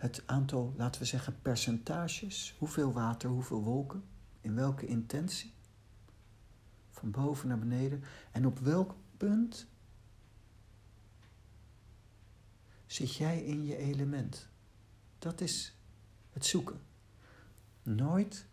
het 0.00 0.22
aantal, 0.26 0.74
laten 0.76 1.00
we 1.00 1.06
zeggen, 1.06 1.42
percentages. 1.42 2.54
Hoeveel 2.58 2.92
water, 2.92 3.30
hoeveel 3.30 3.62
wolken, 3.62 4.04
in 4.40 4.54
welke 4.54 4.86
intentie. 4.86 5.52
Van 6.90 7.10
boven 7.10 7.48
naar 7.48 7.58
beneden. 7.58 8.02
En 8.32 8.46
op 8.46 8.58
welk 8.58 8.94
punt 9.16 9.66
zit 12.86 13.14
jij 13.14 13.44
in 13.44 13.64
je 13.64 13.76
element? 13.76 14.48
Dat 15.18 15.40
is 15.40 15.76
het 16.30 16.46
zoeken. 16.46 16.80
Nooit 17.82 18.48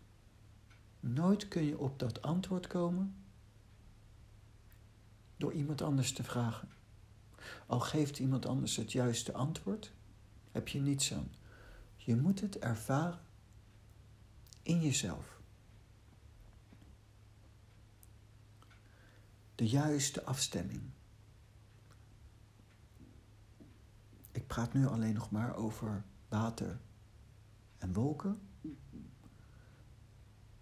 Nooit 1.00 1.48
kun 1.48 1.64
je 1.64 1.78
op 1.78 1.98
dat 1.98 2.22
antwoord 2.22 2.66
komen 2.66 3.16
door 5.36 5.52
iemand 5.52 5.82
anders 5.82 6.12
te 6.12 6.22
vragen. 6.24 6.68
Al 7.66 7.80
geeft 7.80 8.18
iemand 8.18 8.46
anders 8.46 8.76
het 8.76 8.92
juiste 8.92 9.32
antwoord, 9.32 9.92
heb 10.52 10.68
je 10.68 10.80
niets 10.80 11.14
aan. 11.14 11.30
Je 11.96 12.16
moet 12.16 12.40
het 12.40 12.58
ervaren 12.58 13.20
in 14.62 14.80
jezelf. 14.80 15.40
De 19.54 19.68
juiste 19.68 20.24
afstemming. 20.24 20.82
Ik 24.32 24.46
praat 24.46 24.72
nu 24.72 24.86
alleen 24.86 25.14
nog 25.14 25.30
maar 25.30 25.56
over 25.56 26.04
water 26.28 26.78
en 27.78 27.92
wolken 27.92 28.40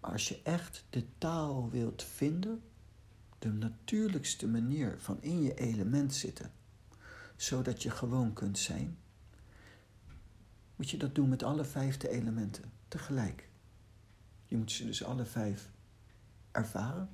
als 0.07 0.27
je 0.27 0.41
echt 0.43 0.85
de 0.89 1.05
taal 1.17 1.69
wilt 1.69 2.03
vinden, 2.03 2.61
de 3.39 3.51
natuurlijkste 3.51 4.47
manier 4.47 4.95
van 4.99 5.21
in 5.21 5.41
je 5.41 5.53
element 5.53 6.13
zitten, 6.13 6.51
zodat 7.35 7.83
je 7.83 7.89
gewoon 7.89 8.33
kunt 8.33 8.57
zijn, 8.57 8.97
moet 10.77 10.89
je 10.89 10.97
dat 10.97 11.15
doen 11.15 11.29
met 11.29 11.43
alle 11.43 11.65
vijfde 11.65 12.09
elementen 12.09 12.71
tegelijk. 12.87 13.49
Je 14.45 14.57
moet 14.57 14.71
ze 14.71 14.85
dus 14.85 15.03
alle 15.03 15.25
vijf 15.25 15.69
ervaren. 16.51 17.09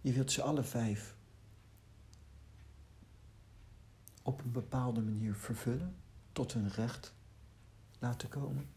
Je 0.00 0.12
wilt 0.12 0.32
ze 0.32 0.42
alle 0.42 0.62
vijf 0.62 1.16
op 4.22 4.44
een 4.44 4.52
bepaalde 4.52 5.02
manier 5.02 5.34
vervullen 5.34 5.96
tot 6.32 6.52
hun 6.52 6.68
recht 6.68 7.14
laten 7.98 8.28
komen. 8.28 8.68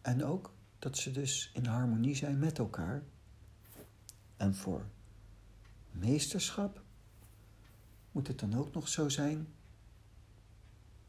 En 0.00 0.24
ook 0.24 0.54
dat 0.78 0.96
ze 0.96 1.10
dus 1.10 1.50
in 1.54 1.66
harmonie 1.66 2.14
zijn 2.14 2.38
met 2.38 2.58
elkaar. 2.58 3.02
En 4.42 4.54
voor 4.54 4.86
meesterschap 5.90 6.82
moet 8.12 8.26
het 8.28 8.38
dan 8.38 8.54
ook 8.54 8.74
nog 8.74 8.88
zo 8.88 9.08
zijn 9.08 9.46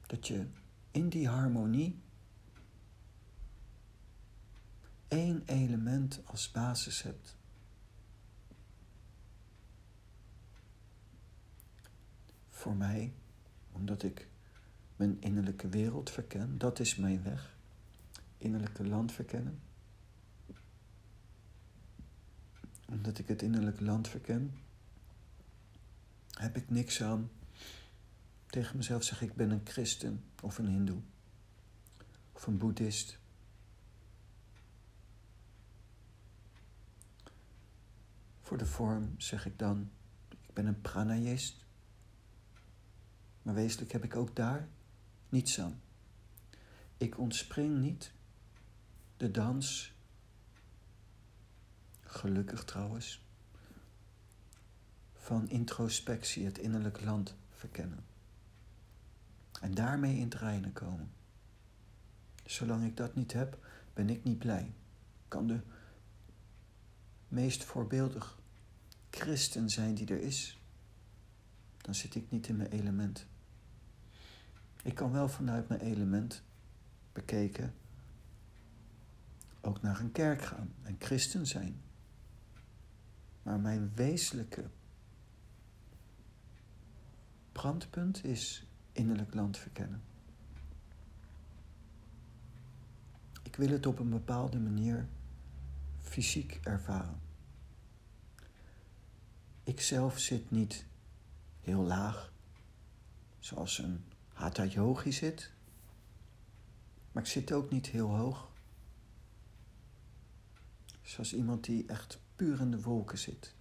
dat 0.01 0.27
je 0.27 0.47
in 0.91 1.09
die 1.09 1.27
harmonie 1.27 2.01
één 5.07 5.43
element 5.45 6.21
als 6.25 6.51
basis 6.51 7.01
hebt. 7.01 7.37
voor 12.49 12.75
mij 12.75 13.13
Omdat 13.71 14.03
ik 14.03 14.27
mijn 14.95 15.21
innerlijke 15.21 15.69
wereld 15.69 16.09
verken. 16.09 16.57
Dat 16.57 16.79
is 16.79 16.95
mijn 16.95 17.23
weg. 17.23 17.57
Innerlijke 18.37 18.87
land 18.87 19.11
verkennen. 19.11 19.59
Omdat 22.85 23.17
ik 23.17 23.27
het 23.27 23.41
innerlijke 23.41 23.83
land 23.83 24.07
verken, 24.07 24.57
heb 26.33 26.55
ik 26.55 26.69
niks 26.69 27.03
aan 27.03 27.29
tegen 28.45 28.77
mezelf 28.77 29.03
zeg 29.03 29.21
ik 29.21 29.35
ben 29.35 29.51
een 29.51 29.61
christen 29.63 30.23
of 30.41 30.57
een 30.57 30.67
hindoe 30.67 31.01
of 32.31 32.47
een 32.47 32.57
boeddhist. 32.57 33.17
Voor 38.41 38.57
de 38.57 38.65
vorm 38.65 39.13
zeg 39.17 39.45
ik 39.45 39.59
dan, 39.59 39.91
ik 40.29 40.53
ben 40.53 40.65
een 40.65 40.81
pranayist. 40.81 41.65
Maar 43.41 43.53
wezenlijk 43.53 43.91
heb 43.91 44.03
ik 44.03 44.15
ook 44.15 44.35
daar 44.35 44.67
niets 45.29 45.59
aan. 45.59 45.81
Ik 46.97 47.17
ontspring 47.17 47.79
niet 47.79 48.11
de 49.17 49.31
dans, 49.31 49.92
gelukkig 52.13 52.63
trouwens, 52.63 53.25
van 55.13 55.49
introspectie, 55.49 56.45
het 56.45 56.57
innerlijk 56.57 57.01
land 57.01 57.35
verkennen. 57.49 58.03
En 59.61 59.73
daarmee 59.73 60.17
in 60.17 60.31
het 60.31 60.73
komen. 60.73 61.11
Zolang 62.45 62.85
ik 62.85 62.97
dat 62.97 63.15
niet 63.15 63.33
heb, 63.33 63.65
ben 63.93 64.09
ik 64.09 64.23
niet 64.23 64.39
blij. 64.39 64.73
Kan 65.27 65.47
de 65.47 65.59
meest 67.27 67.63
voorbeeldig 67.63 68.39
christen 69.09 69.69
zijn 69.69 69.95
die 69.95 70.07
er 70.07 70.21
is, 70.21 70.61
dan 71.77 71.95
zit 71.95 72.15
ik 72.15 72.31
niet 72.31 72.47
in 72.47 72.55
mijn 72.55 72.71
element. 72.71 73.25
Ik 74.83 74.95
kan 74.95 75.11
wel 75.11 75.29
vanuit 75.29 75.67
mijn 75.67 75.81
element 75.81 76.43
bekeken 77.13 77.73
ook 79.61 79.81
naar 79.81 79.99
een 79.99 80.11
kerk 80.11 80.41
gaan 80.41 80.73
en 80.81 80.95
christen 80.99 81.47
zijn. 81.47 81.81
Maar 83.43 83.59
mijn 83.59 83.91
wezenlijke 83.95 84.69
brandpunt 87.51 88.23
is 88.23 88.67
innerlijk 88.91 89.33
land 89.33 89.57
verkennen. 89.57 90.01
Ik 93.43 93.55
wil 93.55 93.69
het 93.69 93.85
op 93.85 93.99
een 93.99 94.09
bepaalde 94.09 94.59
manier 94.59 95.07
fysiek 95.99 96.59
ervaren. 96.63 97.21
Ik 99.63 99.81
zelf 99.81 100.19
zit 100.19 100.51
niet 100.51 100.85
heel 101.61 101.81
laag, 101.83 102.33
zoals 103.39 103.77
een 103.77 104.03
hatha 104.27 104.65
yogi 104.65 105.11
zit, 105.11 105.51
maar 107.11 107.23
ik 107.23 107.29
zit 107.29 107.51
ook 107.51 107.71
niet 107.71 107.87
heel 107.87 108.15
hoog, 108.15 108.51
zoals 111.01 111.33
iemand 111.33 111.63
die 111.63 111.85
echt 111.85 112.19
puur 112.35 112.59
in 112.59 112.71
de 112.71 112.81
wolken 112.81 113.17
zit. 113.17 113.55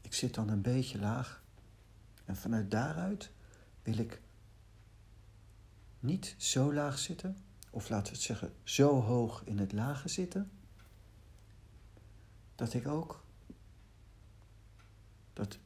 Ik 0.00 0.14
zit 0.14 0.34
dan 0.34 0.48
een 0.48 0.62
beetje 0.62 0.98
laag 0.98 1.44
en 2.24 2.36
vanuit 2.36 2.70
daaruit 2.70 3.30
wil 3.82 3.98
ik 3.98 4.20
niet 6.00 6.34
zo 6.38 6.72
laag 6.74 6.98
zitten, 6.98 7.36
of 7.70 7.88
laten 7.88 8.06
we 8.06 8.18
het 8.18 8.26
zeggen, 8.26 8.52
zo 8.62 9.00
hoog 9.00 9.44
in 9.44 9.58
het 9.58 9.72
lage 9.72 10.08
zitten, 10.08 10.50
dat 12.54 12.74
ik 12.74 12.86
ook 12.86 13.24
dat 15.32 15.58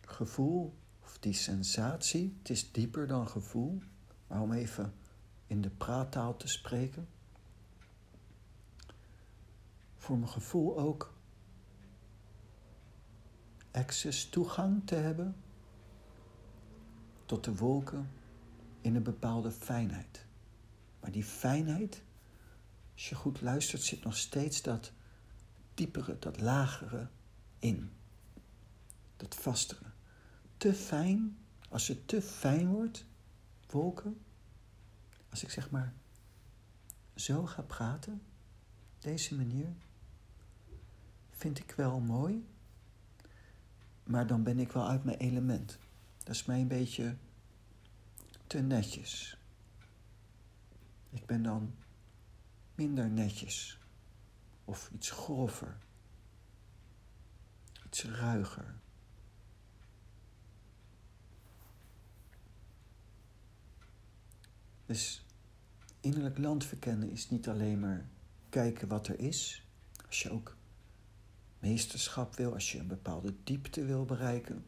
gevoel 0.00 0.78
of 1.02 1.18
die 1.18 1.32
sensatie, 1.32 2.36
het 2.38 2.50
is 2.50 2.72
dieper 2.72 3.06
dan 3.06 3.28
gevoel, 3.28 3.82
maar 4.26 4.40
om 4.40 4.52
even 4.52 4.94
in 5.48 5.60
de 5.60 5.70
praattaal 5.70 6.36
te 6.36 6.48
spreken, 6.48 7.08
voor 9.96 10.18
mijn 10.18 10.30
gevoel 10.30 10.78
ook 10.78 11.14
access, 13.70 14.28
toegang 14.28 14.86
te 14.86 14.94
hebben 14.94 15.36
tot 17.26 17.44
de 17.44 17.54
wolken 17.56 18.10
in 18.80 18.94
een 18.94 19.02
bepaalde 19.02 19.50
fijnheid. 19.50 20.26
Maar 21.00 21.10
die 21.10 21.24
fijnheid, 21.24 22.02
als 22.94 23.08
je 23.08 23.14
goed 23.14 23.40
luistert, 23.40 23.82
zit 23.82 24.04
nog 24.04 24.16
steeds 24.16 24.62
dat 24.62 24.92
diepere, 25.74 26.18
dat 26.18 26.40
lagere 26.40 27.08
in. 27.58 27.90
Dat 29.16 29.34
vastere. 29.34 29.90
Te 30.56 30.74
fijn, 30.74 31.38
als 31.68 31.88
het 31.88 32.08
te 32.08 32.22
fijn 32.22 32.68
wordt, 32.68 33.04
wolken, 33.66 34.20
als 35.30 35.42
ik 35.42 35.50
zeg 35.50 35.70
maar 35.70 35.92
zo 37.14 37.46
ga 37.46 37.62
praten, 37.62 38.22
deze 38.98 39.34
manier, 39.34 39.74
vind 41.30 41.58
ik 41.58 41.70
wel 41.70 42.00
mooi, 42.00 42.46
maar 44.04 44.26
dan 44.26 44.42
ben 44.42 44.58
ik 44.58 44.72
wel 44.72 44.88
uit 44.88 45.04
mijn 45.04 45.18
element. 45.18 45.78
Dat 46.18 46.34
is 46.34 46.44
mij 46.44 46.60
een 46.60 46.68
beetje 46.68 47.16
te 48.46 48.58
netjes. 48.58 49.38
Ik 51.10 51.26
ben 51.26 51.42
dan 51.42 51.74
minder 52.74 53.08
netjes. 53.08 53.78
Of 54.64 54.90
iets 54.94 55.10
grover. 55.10 55.76
Iets 57.86 58.04
ruiger. 58.04 58.74
Dus 64.88 65.24
innerlijk 66.00 66.38
land 66.38 66.64
verkennen 66.64 67.10
is 67.10 67.30
niet 67.30 67.48
alleen 67.48 67.80
maar 67.80 68.08
kijken 68.48 68.88
wat 68.88 69.08
er 69.08 69.18
is. 69.18 69.66
Als 70.06 70.22
je 70.22 70.30
ook 70.30 70.56
meesterschap 71.58 72.36
wil, 72.36 72.52
als 72.54 72.72
je 72.72 72.78
een 72.78 72.86
bepaalde 72.86 73.34
diepte 73.44 73.84
wil 73.84 74.04
bereiken, 74.04 74.64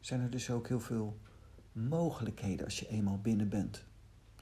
zijn 0.00 0.20
er 0.20 0.30
dus 0.30 0.50
ook 0.50 0.68
heel 0.68 0.80
veel 0.80 1.20
mogelijkheden 1.72 2.64
als 2.64 2.78
je 2.78 2.88
eenmaal 2.88 3.20
binnen 3.20 3.48
bent. 3.48 3.84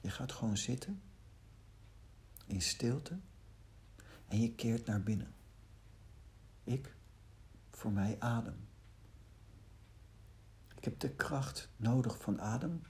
Je 0.01 0.09
gaat 0.09 0.31
gewoon 0.31 0.57
zitten 0.57 1.01
in 2.45 2.61
stilte 2.61 3.19
en 4.27 4.41
je 4.41 4.55
keert 4.55 4.85
naar 4.85 5.03
binnen. 5.03 5.33
Ik, 6.63 6.95
voor 7.69 7.91
mij 7.91 8.15
adem. 8.19 8.67
Ik 10.75 10.83
heb 10.83 10.99
de 10.99 11.09
kracht 11.09 11.69
nodig 11.77 12.21
van 12.21 12.41
adem, 12.41 12.81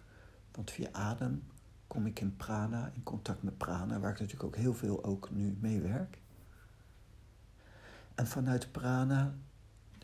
want 0.51 0.71
via 0.71 0.89
adem 0.91 1.43
kom 1.87 2.05
ik 2.05 2.19
in 2.19 2.35
prana, 2.35 2.91
in 2.95 3.03
contact 3.03 3.43
met 3.43 3.57
prana, 3.57 3.99
waar 3.99 4.11
ik 4.11 4.19
natuurlijk 4.19 4.43
ook 4.43 4.55
heel 4.55 4.73
veel 4.73 5.03
ook 5.03 5.31
nu 5.31 5.57
mee 5.59 5.81
werk. 5.81 6.17
En 8.15 8.27
vanuit 8.27 8.71
prana 8.71 9.35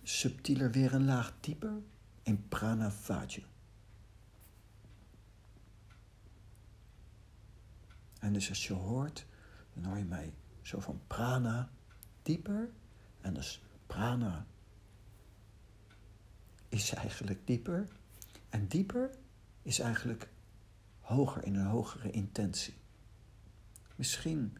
subtieler 0.03 0.71
weer 0.71 0.93
een 0.93 1.05
laag 1.05 1.33
dieper 1.39 1.73
in 2.23 2.47
prana 2.47 2.91
vaatje. 2.91 3.41
En 8.19 8.33
dus 8.33 8.49
als 8.49 8.67
je 8.67 8.73
hoort, 8.73 9.25
dan 9.73 9.83
hoor 9.83 9.97
je 9.97 10.05
mij 10.05 10.33
zo 10.61 10.79
van 10.79 11.01
prana 11.07 11.69
dieper. 12.23 12.69
En 13.21 13.33
dus 13.33 13.63
prana 13.87 14.45
is 16.69 16.93
eigenlijk 16.93 17.47
dieper. 17.47 17.87
En 18.49 18.67
dieper 18.67 19.09
is 19.61 19.79
eigenlijk 19.79 20.29
hoger 21.07 21.43
in 21.43 21.55
een 21.55 21.65
hogere 21.65 22.11
intentie. 22.11 22.73
Misschien 23.95 24.57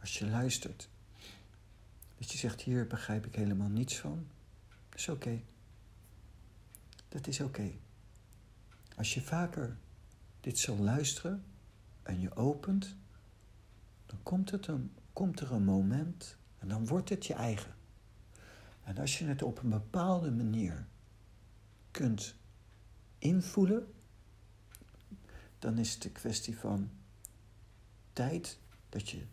als 0.00 0.18
je 0.18 0.26
luistert, 0.26 0.88
dat 2.18 2.32
je 2.32 2.38
zegt: 2.38 2.60
Hier 2.60 2.86
begrijp 2.86 3.26
ik 3.26 3.34
helemaal 3.34 3.68
niets 3.68 3.98
van. 3.98 4.26
Dat 4.88 4.98
is 4.98 5.08
oké. 5.08 5.42
Dat 7.08 7.26
is 7.26 7.40
oké. 7.40 7.70
Als 8.96 9.14
je 9.14 9.20
vaker 9.20 9.76
dit 10.40 10.58
zal 10.58 10.76
luisteren 10.76 11.44
en 12.02 12.20
je 12.20 12.36
opent, 12.36 12.96
dan 14.06 14.18
komt, 14.22 14.50
het 14.50 14.68
komt 15.12 15.40
er 15.40 15.52
een 15.52 15.64
moment 15.64 16.36
en 16.58 16.68
dan 16.68 16.86
wordt 16.86 17.08
het 17.08 17.26
je 17.26 17.34
eigen. 17.34 17.74
En 18.84 18.98
als 18.98 19.18
je 19.18 19.24
het 19.24 19.42
op 19.42 19.62
een 19.62 19.70
bepaalde 19.70 20.30
manier 20.30 20.86
kunt 21.90 22.34
invoelen, 23.18 23.92
dan 25.58 25.78
is 25.78 25.94
het 25.94 26.04
een 26.04 26.12
kwestie 26.12 26.58
van 26.58 26.90
tijd 28.12 28.58
dat 28.88 29.08
je 29.08 29.26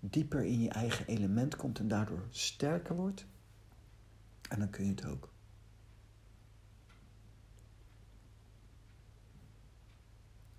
dieper 0.00 0.44
in 0.44 0.60
je 0.60 0.68
eigen 0.68 1.06
element 1.06 1.56
komt 1.56 1.78
en 1.78 1.88
daardoor 1.88 2.26
sterker 2.30 2.94
wordt. 2.94 3.26
En 4.48 4.58
dan 4.58 4.70
kun 4.70 4.84
je 4.84 4.90
het 4.90 5.04
ook. 5.04 5.32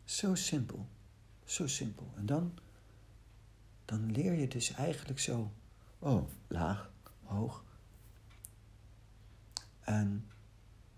Zo 0.04 0.36
simpel. 0.36 0.88
Zo 1.46 1.68
simpel. 1.68 2.14
En 2.16 2.26
dan, 2.26 2.58
dan 3.86 4.12
leer 4.12 4.34
je 4.34 4.48
dus 4.48 4.74
eigenlijk 4.74 5.20
zo, 5.20 5.52
oh, 6.00 6.30
laag, 6.48 6.92
hoog. 7.24 7.66
En 9.80 10.30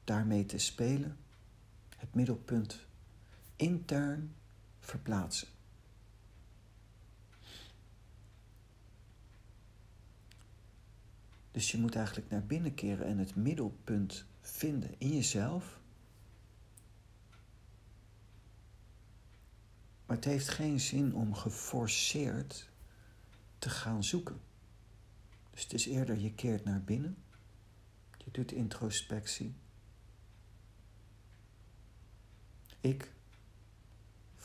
daarmee 0.03 0.45
te 0.45 0.58
spelen, 0.58 1.17
het 1.97 2.13
middelpunt 2.13 2.88
intern 3.59 4.35
verplaatsen. 4.79 5.47
Dus 11.51 11.71
je 11.71 11.77
moet 11.77 11.95
eigenlijk 11.95 12.29
naar 12.29 12.45
binnen 12.45 12.73
keren 12.73 13.05
en 13.05 13.17
het 13.17 13.35
middelpunt 13.35 14.25
vinden 14.41 14.95
in 14.97 15.13
jezelf. 15.13 15.79
Maar 20.05 20.15
het 20.15 20.25
heeft 20.25 20.49
geen 20.49 20.79
zin 20.79 21.15
om 21.15 21.33
geforceerd 21.33 22.69
te 23.57 23.69
gaan 23.69 24.03
zoeken. 24.03 24.39
Dus 25.51 25.63
het 25.63 25.73
is 25.73 25.85
eerder 25.85 26.17
je 26.17 26.33
keert 26.33 26.63
naar 26.63 26.81
binnen, 26.81 27.17
je 28.17 28.31
doet 28.31 28.51
introspectie. 28.51 29.53
Ik, 32.79 33.11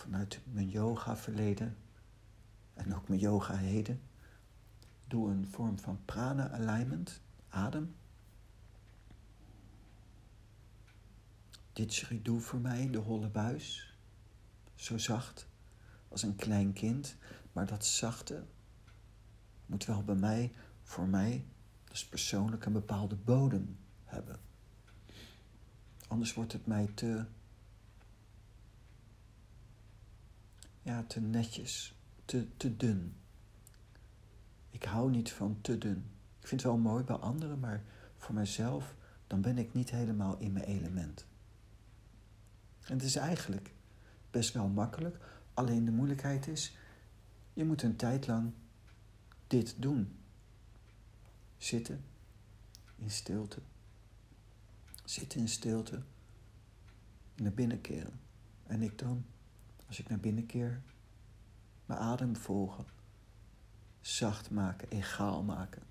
vanuit 0.04 0.40
mijn 0.44 0.68
yoga 0.68 1.16
verleden 1.16 1.76
en 2.74 2.94
ook 2.94 3.08
mijn 3.08 3.20
yoga 3.20 3.56
heden, 3.56 4.00
doe 5.06 5.30
een 5.30 5.46
vorm 5.46 5.78
van 5.78 6.04
prana 6.04 6.50
alignment, 6.50 7.20
adem. 7.48 7.94
Didgeridoo 11.72 12.38
voor 12.38 12.60
mij, 12.60 12.90
de 12.90 12.98
holle 12.98 13.28
buis. 13.28 13.96
Zo 14.74 14.98
zacht 14.98 15.46
als 16.08 16.22
een 16.22 16.36
klein 16.36 16.72
kind. 16.72 17.16
Maar 17.52 17.66
dat 17.66 17.86
zachte 17.86 18.44
moet 19.66 19.84
wel 19.84 20.04
bij 20.04 20.14
mij, 20.14 20.52
voor 20.82 21.08
mij, 21.08 21.44
dus 21.88 22.06
persoonlijk, 22.06 22.64
een 22.64 22.72
bepaalde 22.72 23.16
bodem 23.16 23.78
hebben. 24.04 24.40
Anders 26.08 26.34
wordt 26.34 26.52
het 26.52 26.66
mij 26.66 26.90
te, 26.94 27.26
ja, 30.84 31.04
te 31.06 31.20
netjes, 31.20 31.94
te, 32.24 32.56
te 32.56 32.76
dun. 32.76 33.14
Ik 34.70 34.84
hou 34.84 35.10
niet 35.10 35.32
van 35.32 35.58
te 35.60 35.78
dun. 35.78 36.04
Ik 36.40 36.48
vind 36.48 36.62
het 36.62 36.70
wel 36.70 36.80
mooi 36.80 37.04
bij 37.04 37.16
anderen, 37.16 37.60
maar 37.60 37.82
voor 38.16 38.34
mijzelf, 38.34 38.94
dan 39.26 39.40
ben 39.40 39.58
ik 39.58 39.74
niet 39.74 39.90
helemaal 39.90 40.38
in 40.38 40.52
mijn 40.52 40.64
element. 40.64 41.26
En 42.86 42.94
het 42.94 43.02
is 43.02 43.16
eigenlijk 43.16 43.72
best 44.30 44.52
wel 44.52 44.68
makkelijk. 44.68 45.16
Alleen 45.54 45.84
de 45.84 45.90
moeilijkheid 45.90 46.46
is, 46.46 46.76
je 47.52 47.64
moet 47.64 47.82
een 47.82 47.96
tijd 47.96 48.26
lang 48.26 48.52
dit 49.46 49.74
doen. 49.78 50.16
Zitten 51.56 52.04
in 52.96 53.10
stilte. 53.10 53.58
Zitten 55.04 55.40
in 55.40 55.48
stilte. 55.48 56.02
Naar 57.34 57.52
binnen 57.52 57.80
keren. 57.80 58.20
En 58.66 58.82
ik 58.82 58.98
dan, 58.98 59.24
als 59.86 59.98
ik 59.98 60.08
naar 60.08 60.20
binnen 60.20 60.46
keer, 60.46 60.82
mijn 61.86 62.00
adem 62.00 62.36
volgen. 62.36 62.86
Zacht 64.00 64.50
maken, 64.50 64.90
egaal 64.90 65.42
maken. 65.42 65.82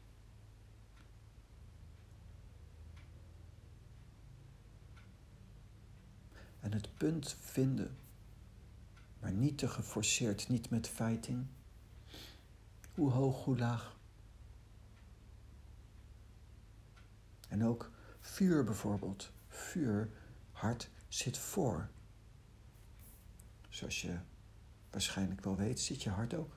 En 6.60 6.72
het 6.72 6.98
punt 6.98 7.36
vinden, 7.40 7.98
maar 9.20 9.32
niet 9.32 9.58
te 9.58 9.68
geforceerd, 9.68 10.50
niet 10.50 10.70
met 10.70 10.88
fighting. 10.88 11.46
Hoe 12.94 13.12
hoog, 13.12 13.44
hoe 13.44 13.58
laag. 13.58 13.98
En 17.48 17.64
ook 17.64 17.92
vuur 18.20 18.64
bijvoorbeeld. 18.64 19.32
Vuur, 19.48 20.10
hart, 20.52 20.90
zit 21.08 21.38
voor. 21.38 21.90
Zoals 23.74 24.02
je 24.02 24.18
waarschijnlijk 24.90 25.44
wel 25.44 25.56
weet, 25.56 25.80
zit 25.80 26.04
je 26.04 26.10
hart 26.10 26.34
ook. 26.34 26.56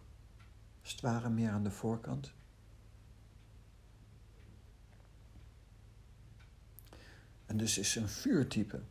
Als 0.82 0.92
het 0.92 1.00
ware 1.00 1.28
meer 1.28 1.50
aan 1.50 1.64
de 1.64 1.70
voorkant. 1.70 2.32
En 7.46 7.56
dus 7.56 7.78
is 7.78 7.94
een 7.94 8.08
vuurtype 8.08 8.82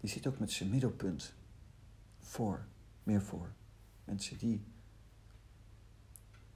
die 0.00 0.10
zit 0.10 0.26
ook 0.26 0.38
met 0.38 0.52
zijn 0.52 0.70
middelpunt 0.70 1.34
voor, 2.18 2.66
meer 3.02 3.22
voor. 3.22 3.52
Mensen 4.04 4.38
die 4.38 4.64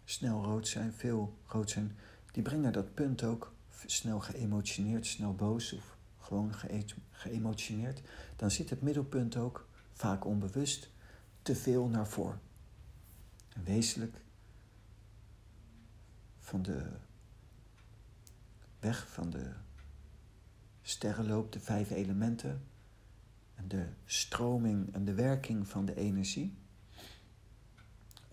snel 0.05 0.45
rood 0.45 0.69
zijn, 0.69 0.93
veel 0.93 1.39
rood 1.47 1.71
zijn, 1.71 1.97
die 2.33 2.43
brengen 2.43 2.73
dat 2.73 2.95
punt 2.95 3.23
ook 3.23 3.55
snel 3.87 4.21
geëmotioneerd, 4.21 5.07
snel 5.07 5.35
boos 5.35 5.73
of 5.73 5.97
gewoon 6.19 6.55
geëmotioneerd. 7.11 8.03
Dan 8.37 8.51
zit 8.51 8.71
het 8.71 8.83
middelpunt 8.83 9.37
ook, 9.37 9.69
vaak 9.95 10.25
onbewust, 10.25 10.91
te 11.43 11.57
veel 11.57 11.89
naar 11.89 12.07
voren. 12.07 12.41
En 13.49 13.65
wezenlijk 13.65 14.17
van 16.39 16.63
de 16.63 16.87
weg 18.81 19.09
van 19.09 19.31
de 19.31 19.53
sterrenloop, 20.83 21.53
de 21.53 21.61
vijf 21.61 21.91
elementen, 21.91 22.63
en 23.55 23.69
de 23.69 23.87
stroming 24.05 24.95
en 24.95 25.05
de 25.05 25.15
werking 25.15 25.69
van 25.69 25.85
de 25.85 25.95
energie. 25.95 26.57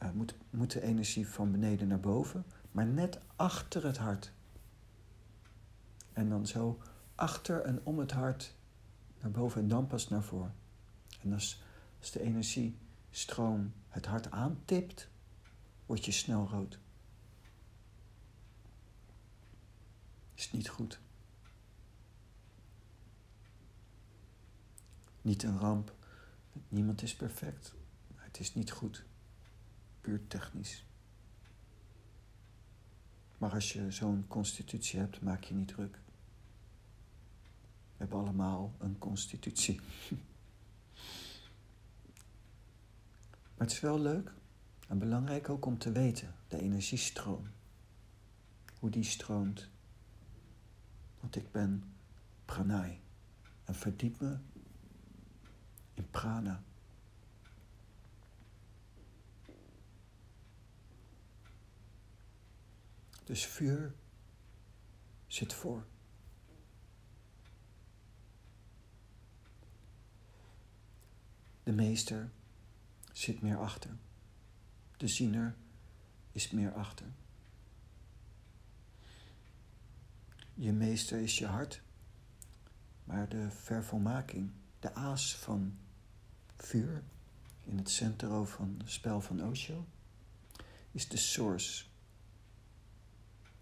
Uh, 0.04 0.12
moet, 0.12 0.36
moet 0.50 0.71
de 0.71 0.82
energie 0.82 1.28
van 1.28 1.52
beneden 1.52 1.88
naar 1.88 2.00
boven, 2.00 2.45
maar 2.71 2.86
net 2.86 3.19
achter 3.36 3.86
het 3.86 3.97
hart. 3.97 4.32
En 6.13 6.30
dan 6.30 6.47
zo 6.47 6.82
achter 7.15 7.62
en 7.62 7.80
om 7.84 8.00
het 8.00 8.12
hart 8.12 8.56
naar 9.21 9.32
boven 9.32 9.62
en 9.62 9.67
dan 9.67 9.88
pas 9.88 10.10
naar 10.10 10.24
voren. 10.24 10.54
En 11.21 11.34
als, 11.34 11.62
de 12.12 12.21
energiestroom 12.21 13.73
het 13.88 14.05
hart 14.05 14.31
aantipt, 14.31 15.10
word 15.86 16.05
je 16.05 16.12
snel 16.12 16.47
rood. 16.47 16.79
Is 20.34 20.51
niet 20.51 20.69
goed. 20.69 20.99
Niet 25.21 25.43
een 25.43 25.57
ramp. 25.57 25.95
Niemand 26.67 27.01
is 27.01 27.15
perfect. 27.15 27.73
Het 28.15 28.39
is 28.39 28.53
niet 28.53 28.71
goed. 28.71 29.03
Puur 30.01 30.27
technisch. 30.27 30.86
Maar 33.38 33.51
als 33.51 33.73
je 33.73 33.91
zo'n 33.91 34.25
constitutie 34.27 34.99
hebt, 34.99 35.21
maak 35.21 35.43
je 35.43 35.53
niet 35.53 35.67
druk. 35.67 35.99
We 37.91 37.97
hebben 37.97 38.19
allemaal 38.19 38.73
een 38.79 38.97
constitutie. 38.97 39.79
Maar 43.56 43.67
het 43.67 43.71
is 43.71 43.80
wel 43.80 43.99
leuk 43.99 44.34
en 44.88 44.99
belangrijk 44.99 45.49
ook 45.49 45.65
om 45.65 45.77
te 45.77 45.91
weten, 45.91 46.36
de 46.47 46.62
energiestroom. 46.62 47.47
Hoe 48.80 48.89
die 48.89 49.04
stroomt. 49.04 49.69
Want 51.19 51.36
ik 51.36 51.51
ben 51.51 51.93
pranay. 52.45 52.99
En 53.63 53.75
verdiep 53.75 54.19
me 54.19 54.38
in 55.93 56.10
prana. 56.10 56.63
Dus 63.23 63.45
vuur 63.45 63.93
zit 65.27 65.54
voor. 65.54 65.86
De 71.63 71.71
meester 71.71 72.32
zit 73.12 73.41
meer 73.41 73.58
achter. 73.58 73.97
De 74.97 75.08
ziener 75.08 75.56
is 76.32 76.52
meer 76.52 76.74
achter. 76.74 77.06
Je 80.54 80.71
meester 80.71 81.19
is 81.19 81.38
je 81.38 81.45
hart, 81.45 81.82
maar 83.04 83.30
de 83.30 83.52
vervolmaking, 83.52 84.52
de 84.80 84.93
aas 84.93 85.36
van 85.36 85.78
vuur 86.56 87.04
in 87.63 87.78
het 87.78 87.89
centrum 87.89 88.45
van 88.45 88.76
het 88.78 88.91
spel 88.91 89.21
van 89.21 89.43
Osho 89.43 89.86
is 90.91 91.08
de 91.08 91.17
source. 91.17 91.86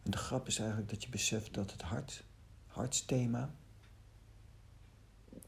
En 0.04 0.12
de 0.12 0.18
grap 0.18 0.48
is 0.48 0.60
eigenlijk 0.60 0.90
dat 0.90 1.04
je 1.04 1.10
beseft 1.10 1.54
dat 1.54 1.72
het 1.72 1.82
hart, 1.82 2.24
hartsthema, 2.68 3.56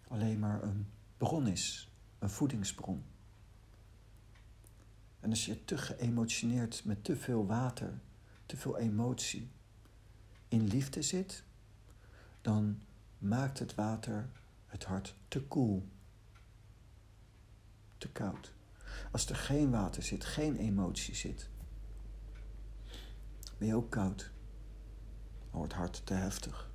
alleen 0.08 0.40
maar 0.40 0.64
een 0.64 0.88
bron 1.18 1.48
is, 1.48 1.91
een 2.22 2.30
voedingsbron. 2.30 3.04
En 5.20 5.30
als 5.30 5.46
je 5.46 5.66
te 5.66 5.78
geëmotioneerd 5.78 6.86
met 6.86 7.04
te 7.04 7.16
veel 7.16 7.46
water, 7.46 8.00
te 8.46 8.58
veel 8.58 8.78
emotie 8.78 9.52
in 10.48 10.68
liefde 10.68 11.02
zit, 11.02 11.44
dan 12.42 12.82
maakt 13.18 13.60
het 13.60 13.76
water 13.76 14.30
het 14.66 14.84
hart 14.84 15.16
te 15.28 15.44
koel 15.44 15.88
te 17.98 18.10
koud. 18.10 18.54
Als 19.12 19.30
er 19.30 19.36
geen 19.36 19.72
water 19.72 20.04
zit, 20.04 20.26
geen 20.26 20.56
emotie 20.58 21.16
zit, 21.16 21.50
ben 23.58 23.68
je 23.68 23.76
ook 23.76 23.90
koud. 23.90 24.32
Dan 25.50 25.60
wordt 25.60 25.72
het 25.74 25.82
hart 25.82 26.06
te 26.06 26.14
heftig. 26.14 26.71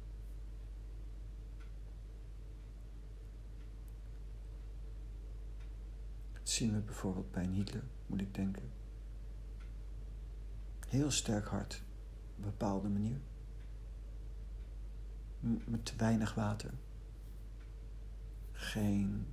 Dat 6.46 6.54
zien 6.54 6.72
we 6.72 6.80
bijvoorbeeld 6.80 7.30
bij 7.30 7.44
een 7.44 7.52
Hitler, 7.52 7.82
moet 8.06 8.20
ik 8.20 8.34
denken. 8.34 8.70
Heel 10.88 11.10
sterk 11.10 11.46
hart, 11.46 11.82
op 12.30 12.36
een 12.36 12.50
bepaalde 12.50 12.88
manier. 12.88 13.20
Met 15.40 15.84
te 15.84 15.96
weinig 15.96 16.34
water. 16.34 16.70
Geen 18.52 19.26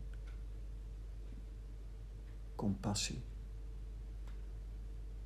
compassie. 2.56 3.24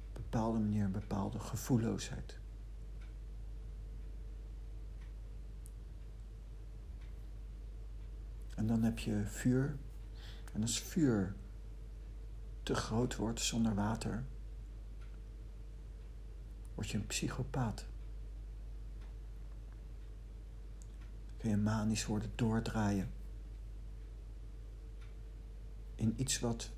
Op 0.10 0.16
een 0.16 0.22
bepaalde 0.22 0.60
manier 0.60 0.84
een 0.84 0.92
bepaalde 0.92 1.40
gevoelloosheid. 1.40 2.40
En 8.56 8.68
dan 8.68 8.84
heb 8.84 9.00
je 9.00 9.26
vuur. 9.26 9.78
En 10.54 10.62
als 10.62 10.80
vuur 10.80 11.36
te 12.68 12.76
groot 12.76 13.16
wordt 13.16 13.42
zonder 13.42 13.76
water, 13.76 14.26
word 16.76 16.90
je 16.90 16.98
een 16.98 17.08
psychopaat. 17.08 17.86
Kun 21.38 21.50
je 21.50 21.58
manisch 21.58 22.06
worden 22.06 22.32
doordraaien 22.36 23.12
in 25.96 26.14
iets 26.18 26.40
wat 26.40 26.72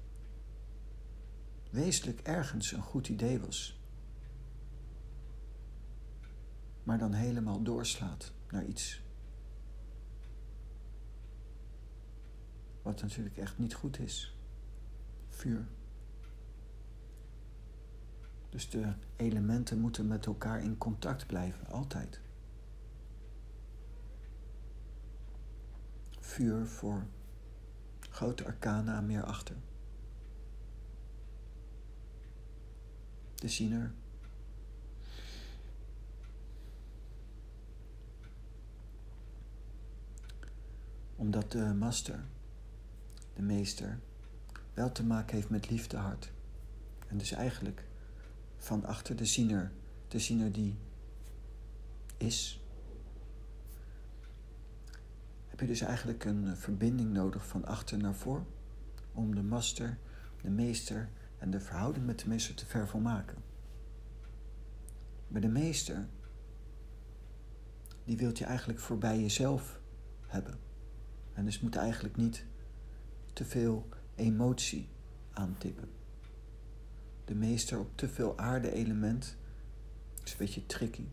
wezenlijk 1.71 2.19
ergens 2.19 2.71
een 2.71 2.81
goed 2.81 3.07
idee 3.07 3.39
was, 3.39 3.79
maar 6.83 6.97
dan 6.97 7.13
helemaal 7.13 7.63
doorslaat 7.63 8.31
naar 8.49 8.65
iets 8.65 9.01
wat 12.81 13.01
natuurlijk 13.01 13.37
echt 13.37 13.57
niet 13.57 13.73
goed 13.73 13.99
is. 13.99 14.37
Vuur. 15.27 15.77
Dus 18.49 18.69
de 18.69 18.93
elementen 19.15 19.79
moeten 19.79 20.07
met 20.07 20.25
elkaar 20.25 20.63
in 20.63 20.77
contact 20.77 21.27
blijven, 21.27 21.67
altijd. 21.67 22.19
Vuur 26.19 26.65
voor 26.67 27.07
grote 28.09 28.45
arcana 28.45 29.01
meer 29.01 29.23
achter. 29.23 29.55
De 33.35 33.49
ziener. 33.49 33.91
Omdat 41.15 41.51
de 41.51 41.73
master, 41.73 42.25
de 43.33 43.41
meester, 43.41 43.99
wel 44.73 44.91
te 44.91 45.05
maken 45.05 45.35
heeft 45.35 45.49
met 45.49 45.69
liefdehart. 45.69 46.31
En 47.07 47.17
dus 47.17 47.31
eigenlijk 47.31 47.88
van 48.59 48.85
achter 48.85 49.15
de 49.15 49.25
ziener, 49.25 49.71
de 50.07 50.19
ziener 50.19 50.51
die 50.51 50.77
is, 52.17 52.61
heb 55.47 55.59
je 55.59 55.67
dus 55.67 55.81
eigenlijk 55.81 56.25
een 56.25 56.47
eh, 56.47 56.53
verbinding 56.53 57.13
nodig 57.13 57.47
van 57.47 57.65
achter 57.65 57.97
naar 57.97 58.15
voor 58.15 58.45
om 59.13 59.35
de 59.35 59.43
master, 59.43 59.97
de 60.41 60.49
meester 60.49 61.09
en 61.37 61.51
de 61.51 61.59
verhouding 61.59 62.05
met 62.05 62.19
de 62.19 62.27
meester 62.27 62.55
te 62.55 62.65
vervolmaken. 62.65 63.37
Bij 65.27 65.41
de 65.41 65.47
meester, 65.47 66.07
die 68.03 68.17
wilt 68.17 68.37
je 68.37 68.45
eigenlijk 68.45 68.79
voorbij 68.79 69.19
jezelf 69.19 69.79
hebben. 70.27 70.59
En 71.33 71.45
dus 71.45 71.59
moet 71.59 71.75
eigenlijk 71.75 72.15
niet 72.15 72.45
te 73.33 73.45
veel 73.45 73.87
emotie 74.15 74.89
aantippen 75.31 75.98
de 77.29 77.35
meester 77.35 77.79
op 77.79 77.97
te 77.97 78.09
veel 78.09 78.37
aarde-element 78.37 79.37
is 80.23 80.31
een 80.31 80.37
beetje 80.37 80.65
tricky. 80.65 81.05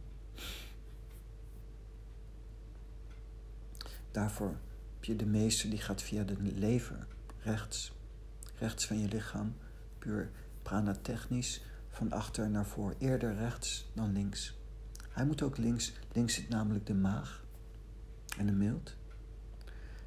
Daarvoor 4.10 4.56
heb 4.94 5.04
je 5.04 5.16
de 5.16 5.26
meester 5.26 5.70
die 5.70 5.78
gaat 5.78 6.02
via 6.02 6.24
de 6.24 6.36
lever, 6.40 7.06
rechts, 7.38 7.92
rechts 8.58 8.86
van 8.86 8.98
je 8.98 9.08
lichaam, 9.08 9.56
puur 9.98 10.30
prana-technisch, 10.62 11.64
van 11.88 12.12
achter 12.12 12.50
naar 12.50 12.66
voor, 12.66 12.94
eerder 12.98 13.34
rechts 13.34 13.90
dan 13.94 14.12
links. 14.12 14.58
Hij 15.10 15.26
moet 15.26 15.42
ook 15.42 15.56
links, 15.56 15.92
links 16.12 16.34
zit 16.34 16.48
namelijk 16.48 16.86
de 16.86 16.94
maag 16.94 17.44
en 18.38 18.46
de 18.46 18.52
mild. 18.52 18.96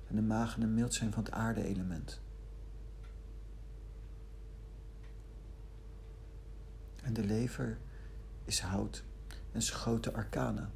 En 0.08 0.16
de 0.16 0.22
maag 0.22 0.54
en 0.54 0.60
de 0.60 0.68
mild 0.68 0.94
zijn 0.94 1.14
van 1.14 1.24
het 1.24 1.34
aarde-element. 1.34 2.22
En 7.10 7.16
de 7.16 7.26
lever 7.26 7.78
is 8.46 8.60
hout 8.60 9.04
en 9.52 9.62
schoten 9.62 10.14
arcana. 10.14 10.72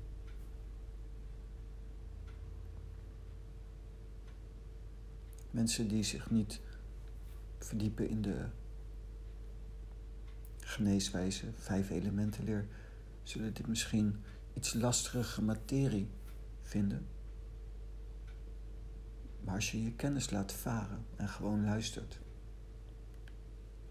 Mensen 5.51 5.87
die 5.87 6.03
zich 6.03 6.29
niet 6.29 6.61
verdiepen 7.59 8.09
in 8.09 8.21
de 8.21 8.45
geneeswijze, 10.59 11.51
vijf 11.55 11.89
elementen 11.89 12.43
leer, 12.43 12.67
zullen 13.23 13.53
dit 13.53 13.67
misschien 13.67 14.23
iets 14.53 14.73
lastige 14.73 15.41
materie 15.41 16.09
vinden. 16.61 17.07
Maar 19.43 19.55
als 19.55 19.71
je 19.71 19.83
je 19.83 19.93
kennis 19.93 20.29
laat 20.29 20.51
varen 20.51 21.05
en 21.15 21.29
gewoon 21.29 21.63
luistert, 21.63 22.19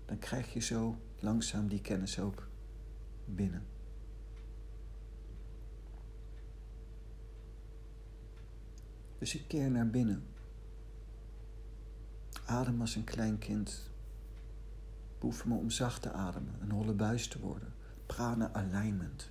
dan 0.04 0.18
krijg 0.18 0.52
je 0.52 0.60
zo 0.60 0.96
langzaam 1.22 1.68
die 1.68 1.80
kennis 1.80 2.18
ook 2.18 2.48
binnen. 3.24 3.66
Dus 9.18 9.34
ik 9.34 9.48
keer 9.48 9.70
naar 9.70 9.90
binnen. 9.90 10.24
Adem 12.44 12.80
als 12.80 12.94
een 12.94 13.04
klein 13.04 13.38
kind. 13.38 13.90
Beoefen 15.18 15.48
me 15.48 15.54
om 15.54 15.70
zacht 15.70 16.02
te 16.02 16.12
ademen, 16.12 16.54
een 16.60 16.70
holle 16.70 16.92
buis 16.92 17.28
te 17.28 17.40
worden. 17.40 17.74
Prana 18.06 18.52
alignment. 18.52 19.30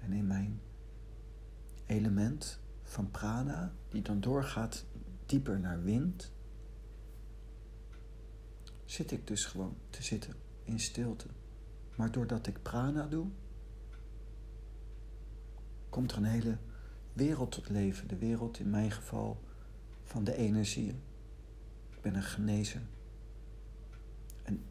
En 0.00 0.12
in 0.12 0.26
mijn 0.26 0.60
element 1.86 2.60
van 2.82 3.10
prana, 3.10 3.72
die 3.88 4.02
dan 4.02 4.20
doorgaat 4.20 4.84
dieper 5.26 5.60
naar 5.60 5.82
wind, 5.82 6.32
zit 8.84 9.10
ik 9.10 9.26
dus 9.26 9.44
gewoon 9.44 9.76
te 9.90 10.02
zitten 10.02 10.46
in 10.68 10.80
stilte. 10.80 11.26
Maar 11.96 12.10
doordat 12.10 12.46
ik 12.46 12.62
prana 12.62 13.06
doe, 13.06 13.26
komt 15.88 16.12
er 16.12 16.16
een 16.16 16.24
hele 16.24 16.58
wereld 17.12 17.50
tot 17.50 17.68
leven. 17.68 18.08
De 18.08 18.16
wereld 18.16 18.58
in 18.58 18.70
mijn 18.70 18.90
geval 18.90 19.40
van 20.02 20.24
de 20.24 20.36
energieën. 20.36 21.02
Ik 21.90 22.00
ben 22.00 22.14
een 22.14 22.22
genezer. 22.22 22.82
En 24.42 24.64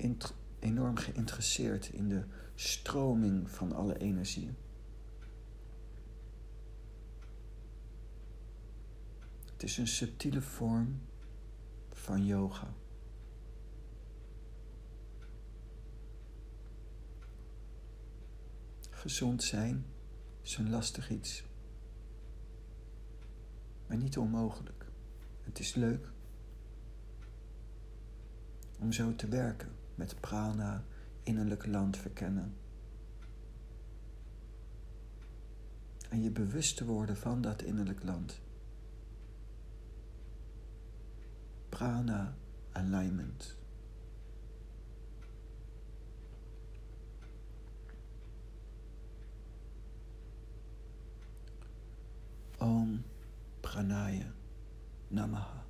enorm 0.60 0.96
geïnteresseerd 0.96 1.90
in 1.90 2.10
de 2.10 2.24
stroming 2.56 3.52
van 3.52 3.74
alle 3.74 3.98
energieën. 3.98 4.56
Het 9.52 9.64
is 9.64 9.78
een 9.78 9.88
subtiele 9.88 10.42
vorm 10.42 11.02
van 11.92 12.26
yoga. 12.26 12.74
Gezond 19.08 19.44
zijn 19.44 19.86
is 20.42 20.58
een 20.58 20.70
lastig 20.70 21.10
iets. 21.10 21.44
Maar 23.88 23.98
niet 23.98 24.18
onmogelijk. 24.18 24.86
Het 25.42 25.60
is 25.60 25.74
leuk 25.74 26.12
om 28.80 28.92
zo 28.92 29.16
te 29.16 29.28
werken 29.28 29.72
met 29.96 30.20
prana, 30.20 30.84
innerlijk 31.24 31.66
land 31.66 31.98
verkennen. 31.98 32.54
En 36.10 36.22
je 36.22 36.32
bewust 36.32 36.78
te 36.78 36.86
worden 36.86 37.18
van 37.18 37.42
dat 37.42 37.62
innerlijk 37.62 38.04
land. 38.04 38.42
Prana 41.70 42.38
alignment. 42.72 43.57
Om 52.60 53.04
Pranaya 53.62 54.34
Namaha. 55.12 55.67